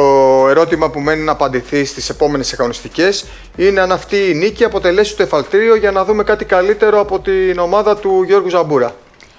ερώτημα 0.48 0.90
που 0.90 1.00
μένει 1.00 1.22
να 1.22 1.32
απαντηθεί 1.32 1.84
στις 1.84 2.08
επόμενες 2.08 2.52
αγωνιστικές 2.52 3.24
είναι 3.56 3.80
αν 3.80 3.92
αυτή 3.92 4.30
η 4.30 4.34
νίκη 4.34 4.64
αποτελέσει 4.64 5.16
το 5.16 5.22
εφαλτήριο 5.22 5.74
για 5.76 5.90
να 5.90 6.04
δούμε 6.04 6.24
κάτι 6.24 6.44
καλύτερο 6.44 7.00
από 7.00 7.20
την 7.20 7.58
ομάδα 7.58 7.96
του 7.96 8.22
Γιώργου 8.22 8.48
Ζαμπούρας. 8.48 8.92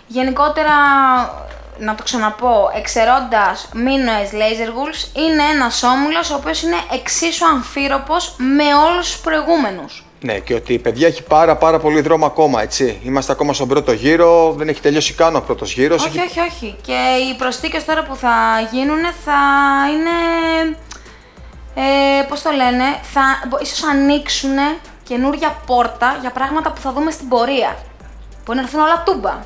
Γενικότερα 0.08 0.74
να 1.80 1.96
το 1.96 2.04
ξαναπώ, 2.04 2.72
εξαιρώντας 2.76 3.70
Μίνωες 3.74 4.30
Laser 4.32 4.70
Wolves, 4.70 5.18
είναι 5.18 5.44
ένας 5.54 5.84
όμουλο 5.84 6.18
ο 6.32 6.36
οποίος 6.36 6.62
είναι 6.62 6.78
εξίσου 6.94 7.46
αμφίροπος 7.46 8.36
με 8.38 8.64
όλους 8.90 9.12
τους 9.12 9.20
προηγούμενους. 9.20 10.05
Ναι, 10.20 10.40
και 10.40 10.54
ότι 10.54 10.74
η 10.74 10.80
παιδιά 10.80 11.08
έχει 11.08 11.24
πάρα, 11.24 11.56
πάρα 11.56 11.80
πολύ 11.80 12.02
δρόμο 12.02 12.26
ακόμα, 12.26 12.62
έτσι. 12.62 13.00
Είμαστε 13.04 13.32
ακόμα 13.32 13.54
στον 13.54 13.68
πρώτο 13.68 13.92
γύρο, 13.92 14.54
δεν 14.58 14.68
έχει 14.68 14.82
τελειώσει 14.82 15.14
καν 15.14 15.36
ο 15.36 15.42
πρώτος 15.42 15.74
γύρος. 15.74 16.06
Όχι, 16.06 16.18
έχει... 16.18 16.28
όχι, 16.28 16.40
όχι. 16.40 16.76
Και 16.82 16.94
οι 17.32 17.36
προσθήκες 17.38 17.86
τώρα 17.86 18.04
που 18.04 18.16
θα 18.16 18.34
γίνουν 18.72 19.02
θα 19.26 19.40
είναι. 19.94 20.78
Ε, 21.76 22.24
πώς 22.30 22.42
το 22.42 22.52
λένε, 22.52 22.84
θα 23.02 23.22
ίσως 23.62 23.84
ανοίξουν 23.84 24.58
καινούρια 25.04 25.56
πόρτα 25.66 26.18
για 26.22 26.32
πράγματα 26.32 26.72
που 26.72 26.82
θα 26.82 26.92
δούμε 26.92 27.12
στην 27.12 27.28
πορεία. 27.28 27.78
Που 28.46 28.54
να 28.54 28.62
έρθουν 28.62 28.80
όλα 28.80 29.04
τούμπα. 29.06 29.40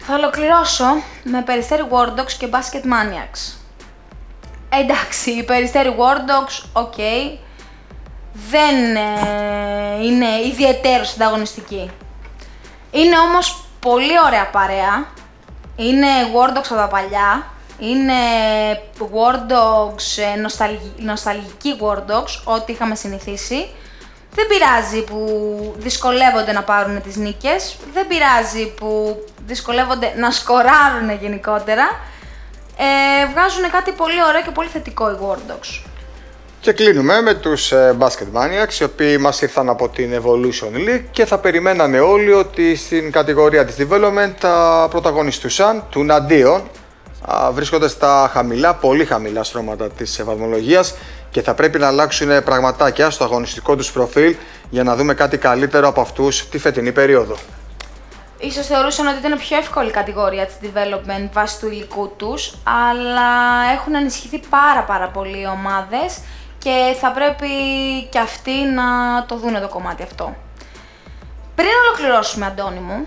Θα 0.00 0.14
ολοκληρώσω 0.14 0.84
με 1.24 1.42
Περιστέρι 1.42 1.82
War 1.90 2.20
Dogs 2.20 2.32
και 2.38 2.48
Basket 2.50 2.84
Maniacs. 2.84 3.54
Εντάξει, 4.68 5.30
η 5.30 5.42
Περιστέρι 5.42 5.94
War 5.98 6.16
Dogs, 6.16 6.64
OK. 6.72 6.92
Okay, 6.96 7.38
δεν 8.32 8.96
ε, 8.96 10.04
είναι 10.04 10.26
ιδιαιτέρως 10.46 11.04
ανταγωνιστική. 11.04 11.90
Είναι 12.90 13.18
όμως 13.18 13.64
πολύ 13.80 14.20
ωραία 14.26 14.50
παρέα. 14.50 15.06
Είναι 15.76 16.06
War 16.34 16.56
Dogs 16.56 16.70
από 16.70 16.74
τα 16.74 16.88
παλιά. 16.88 17.46
Είναι 17.78 18.14
War 18.98 19.34
Dogs, 19.34 20.22
ε, 20.34 20.40
νοσταλγική 21.02 21.78
War 21.80 21.96
Dogs, 21.96 22.40
ό,τι 22.44 22.72
είχαμε 22.72 22.94
συνηθίσει. 22.94 23.68
Δεν 24.34 24.46
πειράζει 24.46 25.04
που 25.04 25.74
δυσκολεύονται 25.76 26.52
να 26.52 26.62
πάρουν 26.62 27.02
τις 27.02 27.16
νίκες, 27.16 27.76
δεν 27.92 28.06
πειράζει 28.06 28.74
που 28.74 29.16
δυσκολεύονται 29.46 30.12
να 30.16 30.30
σκοράρουν 30.30 31.10
γενικότερα. 31.20 31.84
Ε, 32.76 33.26
βγάζουν 33.26 33.70
κάτι 33.70 33.92
πολύ 33.92 34.24
ωραίο 34.24 34.42
και 34.42 34.50
πολύ 34.50 34.68
θετικό 34.68 35.10
οι 35.10 35.16
War 35.22 35.52
Dogs. 35.52 35.89
Και 36.60 36.72
κλείνουμε 36.72 37.20
με 37.20 37.34
τους 37.34 37.72
ε, 37.72 37.96
Basket 37.98 38.38
Maniacs, 38.38 38.80
οι 38.80 38.84
οποίοι 38.84 39.16
μας 39.20 39.42
ήρθαν 39.42 39.68
από 39.68 39.88
την 39.88 40.22
Evolution 40.22 40.76
League 40.88 41.04
και 41.10 41.24
θα 41.24 41.38
περιμένανε 41.38 42.00
όλοι 42.00 42.32
ότι 42.32 42.76
στην 42.76 43.12
κατηγορία 43.12 43.64
της 43.64 43.76
Development 43.78 44.32
θα 44.38 44.86
πρωταγωνιστούσαν 44.90 45.84
του 45.90 46.04
Ναντίον, 46.04 46.62
βρίσκονται 47.52 47.88
στα 47.88 48.30
χαμηλά, 48.32 48.74
πολύ 48.74 49.04
χαμηλά 49.04 49.42
στρώματα 49.42 49.88
της 49.88 50.22
βαθμολογίας 50.24 50.94
και 51.30 51.42
θα 51.42 51.54
πρέπει 51.54 51.78
να 51.78 51.86
αλλάξουν 51.86 52.44
πραγματάκια 52.44 53.10
στο 53.10 53.24
αγωνιστικό 53.24 53.76
τους 53.76 53.92
προφίλ 53.92 54.36
για 54.70 54.82
να 54.82 54.96
δούμε 54.96 55.14
κάτι 55.14 55.36
καλύτερο 55.38 55.88
από 55.88 56.00
αυτούς 56.00 56.48
τη 56.48 56.58
φετινή 56.58 56.92
περίοδο. 56.92 57.36
Ίσως 58.38 58.66
θεωρούσαν 58.66 59.06
ότι 59.06 59.18
ήταν 59.18 59.38
πιο 59.38 59.56
εύκολη 59.56 59.88
η 59.88 59.92
κατηγορία 59.92 60.46
της 60.46 60.54
development 60.62 61.28
βάσει 61.32 61.60
του 61.60 61.66
υλικού 61.66 62.12
τους, 62.16 62.54
αλλά 62.64 63.30
έχουν 63.74 63.94
ενισχυθεί 63.94 64.40
πάρα 64.50 64.82
πάρα 64.82 65.08
πολύ 65.08 65.40
οι 65.40 65.46
ομάδες 65.52 66.18
και 66.60 66.96
θα 67.00 67.12
πρέπει 67.12 67.48
και 68.10 68.18
αυτοί 68.18 68.64
να 68.64 68.84
το 69.26 69.36
δούνε 69.36 69.60
το 69.60 69.68
κομμάτι 69.68 70.02
αυτό. 70.02 70.36
Πριν 71.54 71.68
ολοκληρώσουμε, 71.86 72.46
Αντώνη 72.46 72.78
μου, 72.78 73.06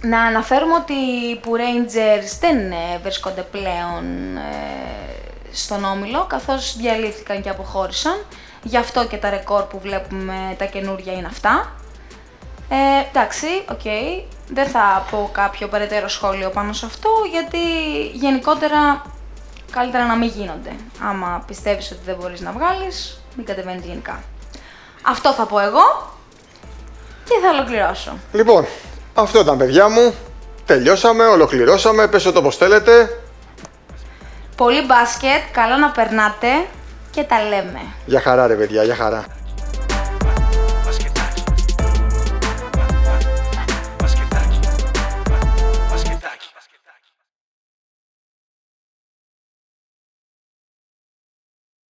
να 0.00 0.22
αναφέρουμε 0.22 0.74
ότι 0.74 0.94
που 1.42 1.52
Rangers 1.56 2.38
δεν 2.40 2.72
ε, 2.72 2.98
βρίσκονται 3.02 3.42
πλέον 3.42 4.36
ε, 4.36 5.52
στον 5.52 5.84
Όμιλο, 5.84 6.24
καθώς 6.24 6.76
διαλύθηκαν 6.76 7.42
και 7.42 7.48
αποχώρησαν. 7.48 8.24
Γι' 8.62 8.76
αυτό 8.76 9.06
και 9.06 9.16
τα 9.16 9.30
ρεκόρ 9.30 9.62
που 9.62 9.78
βλέπουμε 9.78 10.54
τα 10.58 10.64
καινούργια 10.64 11.12
είναι 11.12 11.26
αυτά. 11.26 11.72
Ε, 12.68 13.08
εντάξει, 13.08 13.46
OK. 13.70 13.80
Okay. 13.84 14.24
Δεν 14.48 14.66
θα 14.68 15.06
πω 15.10 15.30
κάποιο 15.32 15.68
περαιτέρω 15.68 16.08
σχόλιο 16.08 16.50
πάνω 16.50 16.72
σε 16.72 16.86
αυτό, 16.86 17.08
γιατί 17.30 17.58
γενικότερα 18.12 19.02
καλύτερα 19.70 20.06
να 20.06 20.16
μην 20.16 20.28
γίνονται. 20.28 20.70
Άμα 21.08 21.44
πιστεύεις 21.46 21.90
ότι 21.90 22.00
δεν 22.04 22.16
μπορείς 22.20 22.40
να 22.40 22.52
βγάλεις, 22.52 23.20
μην 23.36 23.46
κατεβαίνεις 23.46 23.84
γενικά. 23.84 24.22
Αυτό 25.02 25.32
θα 25.32 25.46
πω 25.46 25.58
εγώ 25.58 26.12
και 27.24 27.34
θα 27.42 27.48
ολοκληρώσω. 27.48 28.18
Λοιπόν, 28.32 28.66
αυτό 29.14 29.40
ήταν 29.40 29.58
παιδιά 29.58 29.88
μου. 29.88 30.14
Τελειώσαμε, 30.66 31.24
ολοκληρώσαμε, 31.24 32.08
πες 32.08 32.22
το 32.22 32.32
όπως 32.34 32.56
θέλετε. 32.56 33.20
Πολύ 34.56 34.84
μπάσκετ, 34.86 35.42
καλό 35.52 35.76
να 35.76 35.90
περνάτε 35.90 36.48
και 37.10 37.22
τα 37.22 37.42
λέμε. 37.42 37.80
Για 38.06 38.20
χαρά 38.20 38.46
ρε 38.46 38.54
παιδιά, 38.54 38.82
για 38.82 38.94
χαρά. 38.94 39.24